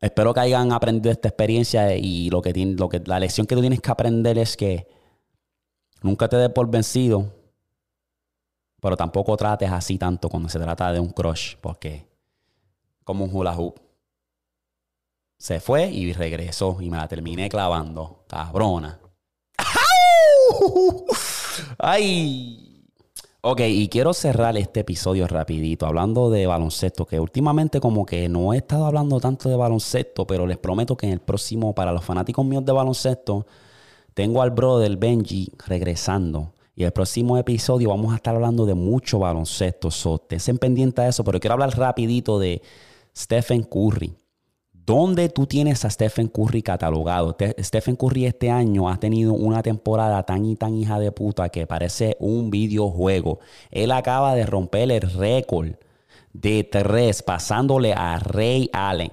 Espero 0.00 0.34
que 0.34 0.40
hayan 0.40 0.72
aprendido 0.72 1.10
esta 1.10 1.28
experiencia 1.28 1.96
y 1.96 2.28
lo 2.28 2.42
que, 2.42 2.52
la 3.06 3.18
lección 3.18 3.46
que 3.46 3.54
tú 3.54 3.60
tienes 3.62 3.80
que 3.80 3.90
aprender 3.90 4.36
es 4.38 4.56
que 4.56 4.86
nunca 6.02 6.28
te 6.28 6.36
des 6.36 6.50
por 6.50 6.70
vencido, 6.70 7.32
pero 8.80 8.96
tampoco 8.96 9.36
trates 9.36 9.70
así 9.70 9.96
tanto 9.96 10.28
cuando 10.28 10.48
se 10.50 10.58
trata 10.58 10.92
de 10.92 11.00
un 11.00 11.08
crush, 11.08 11.56
porque 11.60 12.06
como 13.04 13.24
un 13.24 13.34
hula 13.34 13.56
hoop. 13.56 13.80
Se 15.38 15.60
fue 15.60 15.90
y 15.90 16.12
regresó 16.12 16.78
y 16.80 16.88
me 16.90 16.96
la 16.96 17.08
terminé 17.08 17.48
clavando. 17.48 18.24
Cabrona. 18.26 18.98
¡Ay! 21.78 22.66
Ok, 23.42 23.60
y 23.60 23.88
quiero 23.88 24.12
cerrar 24.12 24.56
este 24.56 24.80
episodio 24.80 25.28
rapidito 25.28 25.86
hablando 25.86 26.30
de 26.30 26.46
baloncesto, 26.46 27.06
que 27.06 27.20
últimamente 27.20 27.78
como 27.78 28.04
que 28.04 28.28
no 28.28 28.52
he 28.52 28.56
estado 28.56 28.86
hablando 28.86 29.20
tanto 29.20 29.48
de 29.48 29.56
baloncesto, 29.56 30.26
pero 30.26 30.46
les 30.46 30.58
prometo 30.58 30.96
que 30.96 31.06
en 31.06 31.12
el 31.12 31.20
próximo, 31.20 31.74
para 31.74 31.92
los 31.92 32.04
fanáticos 32.04 32.44
míos 32.44 32.64
de 32.64 32.72
baloncesto, 32.72 33.46
tengo 34.14 34.42
al 34.42 34.50
brother 34.50 34.96
Benji 34.96 35.52
regresando. 35.66 36.54
Y 36.74 36.84
el 36.84 36.92
próximo 36.92 37.38
episodio 37.38 37.90
vamos 37.90 38.12
a 38.12 38.16
estar 38.16 38.34
hablando 38.34 38.66
de 38.66 38.74
mucho 38.74 39.20
baloncesto. 39.20 39.90
So, 39.90 40.20
estén 40.28 40.58
pendientes 40.58 41.04
de 41.04 41.10
eso, 41.10 41.22
pero 41.22 41.38
quiero 41.38 41.54
hablar 41.54 41.76
rapidito 41.78 42.38
de 42.38 42.62
Stephen 43.16 43.62
Curry. 43.62 44.16
¿Dónde 44.86 45.28
tú 45.28 45.48
tienes 45.48 45.84
a 45.84 45.90
Stephen 45.90 46.28
Curry 46.28 46.62
catalogado? 46.62 47.36
Stephen 47.58 47.96
Curry 47.96 48.26
este 48.26 48.52
año 48.52 48.88
ha 48.88 49.00
tenido 49.00 49.32
una 49.32 49.60
temporada 49.60 50.22
tan 50.22 50.44
y 50.44 50.54
tan 50.54 50.76
hija 50.76 51.00
de 51.00 51.10
puta 51.10 51.48
que 51.48 51.66
parece 51.66 52.16
un 52.20 52.50
videojuego. 52.50 53.40
Él 53.72 53.90
acaba 53.90 54.36
de 54.36 54.46
romper 54.46 54.92
el 54.92 55.00
récord 55.00 55.72
de 56.32 56.62
tres, 56.62 57.24
pasándole 57.24 57.94
a 57.94 58.20
Ray 58.20 58.70
Allen. 58.72 59.10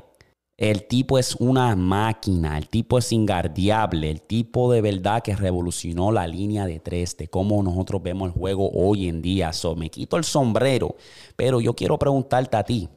El 0.58 0.88
tipo 0.88 1.18
es 1.18 1.34
una 1.38 1.76
máquina, 1.76 2.60
el 2.60 2.70
tipo 2.70 3.00
es 3.00 3.12
ingardiable, 3.12 4.12
el 4.12 4.22
tipo 4.22 4.72
de 4.72 4.82
verdad 4.82 5.24
que 5.24 5.36
revolucionó 5.36 6.12
la 6.12 6.28
línea 6.28 6.68
de 6.68 6.80
tres, 6.82 7.18
de 7.18 7.30
cómo 7.30 7.64
nosotros 7.64 8.04
vemos 8.04 8.28
el 8.28 8.40
juego 8.40 8.70
hoy 8.70 9.10
en 9.10 9.24
día. 9.24 9.52
So, 9.52 9.76
me 9.76 9.90
quito 9.90 10.18
el 10.18 10.24
sombrero, 10.24 10.98
pero 11.36 11.60
yo 11.60 11.74
quiero 11.74 11.98
preguntarte 11.98 12.58
a 12.58 12.64
ti, 12.64 12.88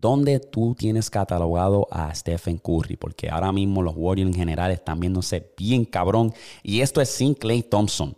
¿Dónde 0.00 0.40
tú 0.40 0.74
tienes 0.74 1.10
catalogado 1.10 1.86
a 1.90 2.14
Stephen 2.14 2.58
Curry? 2.58 2.96
Porque 2.96 3.28
ahora 3.30 3.52
mismo 3.52 3.82
los 3.82 3.94
Warriors 3.96 4.30
en 4.30 4.34
general 4.34 4.70
están 4.70 5.00
viéndose 5.00 5.52
bien 5.56 5.84
cabrón. 5.84 6.32
Y 6.62 6.80
esto 6.80 7.00
es 7.00 7.08
sin 7.08 7.34
Clay 7.34 7.62
Thompson. 7.62 8.16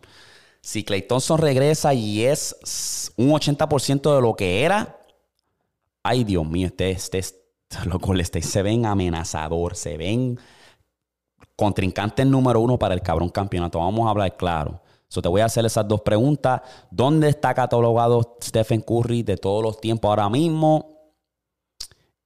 Si 0.60 0.84
Clay 0.84 1.02
Thompson 1.02 1.38
regresa 1.38 1.94
y 1.94 2.24
es 2.24 3.12
un 3.16 3.30
80% 3.30 4.14
de 4.14 4.20
lo 4.20 4.34
que 4.34 4.62
era, 4.62 4.98
ay 6.02 6.24
Dios 6.24 6.46
mío, 6.46 6.68
este, 6.68 6.90
este, 6.90 7.18
este, 8.18 8.42
se 8.42 8.62
ven 8.62 8.86
amenazador, 8.86 9.76
se 9.76 9.96
ven 9.96 10.38
contrincantes 11.54 12.26
número 12.26 12.60
uno 12.60 12.78
para 12.78 12.94
el 12.94 13.02
cabrón 13.02 13.28
campeonato. 13.28 13.78
Vamos 13.78 14.06
a 14.06 14.10
hablar 14.10 14.36
claro. 14.36 14.82
So, 15.08 15.22
te 15.22 15.28
voy 15.28 15.40
a 15.40 15.44
hacer 15.44 15.64
esas 15.64 15.86
dos 15.86 16.00
preguntas. 16.00 16.62
¿Dónde 16.90 17.28
está 17.28 17.54
catalogado 17.54 18.36
Stephen 18.42 18.80
Curry 18.80 19.22
de 19.22 19.36
todos 19.36 19.62
los 19.62 19.80
tiempos 19.80 20.08
ahora 20.08 20.28
mismo? 20.28 20.95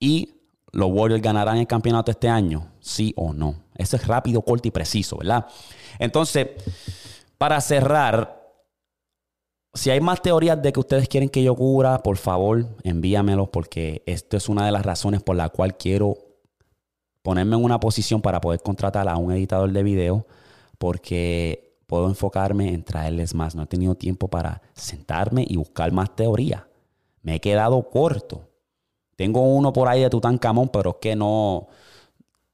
Y 0.00 0.34
los 0.72 0.90
Warriors 0.90 1.22
ganarán 1.22 1.58
el 1.58 1.66
campeonato 1.66 2.10
este 2.10 2.28
año, 2.28 2.72
sí 2.80 3.12
o 3.16 3.32
no. 3.32 3.54
Eso 3.76 3.96
es 3.96 4.06
rápido, 4.06 4.42
corto 4.42 4.66
y 4.66 4.70
preciso, 4.70 5.18
¿verdad? 5.18 5.46
Entonces, 5.98 6.48
para 7.38 7.60
cerrar, 7.60 8.40
si 9.74 9.90
hay 9.90 10.00
más 10.00 10.22
teorías 10.22 10.60
de 10.60 10.72
que 10.72 10.80
ustedes 10.80 11.08
quieren 11.08 11.28
que 11.28 11.42
yo 11.42 11.54
cubra, 11.54 12.02
por 12.02 12.16
favor, 12.16 12.66
envíamelos 12.82 13.48
porque 13.50 14.02
esto 14.06 14.36
es 14.36 14.48
una 14.48 14.66
de 14.66 14.72
las 14.72 14.84
razones 14.84 15.22
por 15.22 15.36
la 15.36 15.48
cual 15.48 15.76
quiero 15.76 16.18
ponerme 17.22 17.56
en 17.56 17.64
una 17.64 17.78
posición 17.78 18.22
para 18.22 18.40
poder 18.40 18.60
contratar 18.60 19.08
a 19.08 19.16
un 19.16 19.32
editador 19.32 19.70
de 19.70 19.82
video 19.82 20.26
porque 20.78 21.76
puedo 21.86 22.08
enfocarme 22.08 22.72
en 22.72 22.84
traerles 22.84 23.34
más. 23.34 23.54
No 23.54 23.64
he 23.64 23.66
tenido 23.66 23.94
tiempo 23.94 24.28
para 24.28 24.62
sentarme 24.74 25.44
y 25.46 25.56
buscar 25.56 25.92
más 25.92 26.14
teoría. 26.14 26.68
Me 27.22 27.36
he 27.36 27.40
quedado 27.40 27.90
corto. 27.90 28.49
Tengo 29.20 29.42
uno 29.42 29.70
por 29.70 29.86
ahí 29.86 30.00
de 30.00 30.08
Tutankamón, 30.08 30.70
pero 30.70 30.92
es 30.92 30.96
que 30.98 31.14
no. 31.14 31.68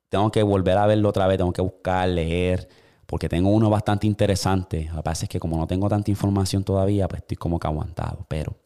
Tengo 0.08 0.32
que 0.32 0.42
volver 0.42 0.76
a 0.76 0.86
verlo 0.88 1.10
otra 1.10 1.28
vez, 1.28 1.38
tengo 1.38 1.52
que 1.52 1.62
buscar, 1.62 2.08
leer, 2.08 2.68
porque 3.06 3.28
tengo 3.28 3.50
uno 3.50 3.70
bastante 3.70 4.08
interesante. 4.08 4.88
Lo 4.90 4.96
que 4.96 5.02
pasa 5.04 5.26
es 5.26 5.28
que 5.28 5.38
como 5.38 5.56
no 5.58 5.68
tengo 5.68 5.88
tanta 5.88 6.10
información 6.10 6.64
todavía, 6.64 7.06
pues 7.06 7.22
estoy 7.22 7.36
como 7.36 7.60
que 7.60 7.68
aguantado. 7.68 8.26
Pero 8.26 8.56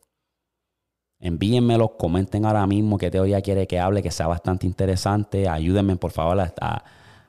envíenmelo, 1.19 1.99
comenten 1.99 2.47
ahora 2.47 2.67
mismo 2.67 2.97
qué 2.97 3.11
teoría 3.11 3.43
quiere 3.43 3.67
que 3.67 3.79
hable, 3.79 4.03
que 4.03 4.11
sea 4.11 4.29
bastante 4.29 4.67
interesante. 4.67 5.47
Ayúdenme, 5.47 5.97
por 5.97 6.13
favor, 6.13 6.41
a, 6.41 6.85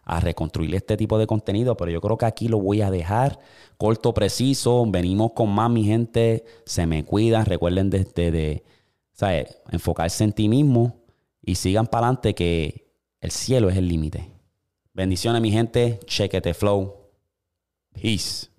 a 0.05 0.19
reconstruir 0.21 0.73
este 0.73 0.95
tipo 0.95 1.17
de 1.17 1.27
contenido, 1.27 1.75
pero 1.75 1.91
yo 1.91 1.99
creo 1.99 2.17
que 2.17 2.27
aquí 2.27 2.47
lo 2.47 2.62
voy 2.62 2.81
a 2.81 2.89
dejar 2.89 3.39
corto, 3.75 4.13
preciso. 4.13 4.86
Venimos 4.88 5.34
con 5.34 5.49
más, 5.49 5.69
mi 5.69 5.84
gente. 5.84 6.45
Se 6.65 6.86
me 6.86 7.03
cuidan. 7.03 7.45
Recuerden 7.45 7.89
desde 7.89 8.31
de, 8.31 8.63
enfocarse 9.71 10.23
en 10.23 10.34
ti 10.34 10.49
mismo 10.49 11.03
y 11.41 11.55
sigan 11.55 11.88
para 11.88 12.07
adelante 12.07 12.36
que 12.36 12.93
el 13.19 13.31
cielo 13.31 13.69
es 13.69 13.77
el 13.77 13.88
límite. 13.88 14.31
Bendiciones, 14.93 15.41
mi 15.41 15.51
gente. 15.51 15.99
Chequete 16.05 16.53
flow. 16.53 17.12
Peace. 17.93 18.50